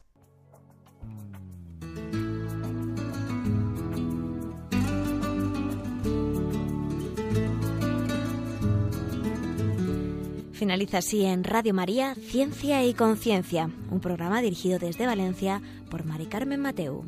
[10.51, 16.25] Finaliza así en Radio María Ciencia y Conciencia, un programa dirigido desde Valencia por Mari
[16.27, 17.03] Carmen Mateu.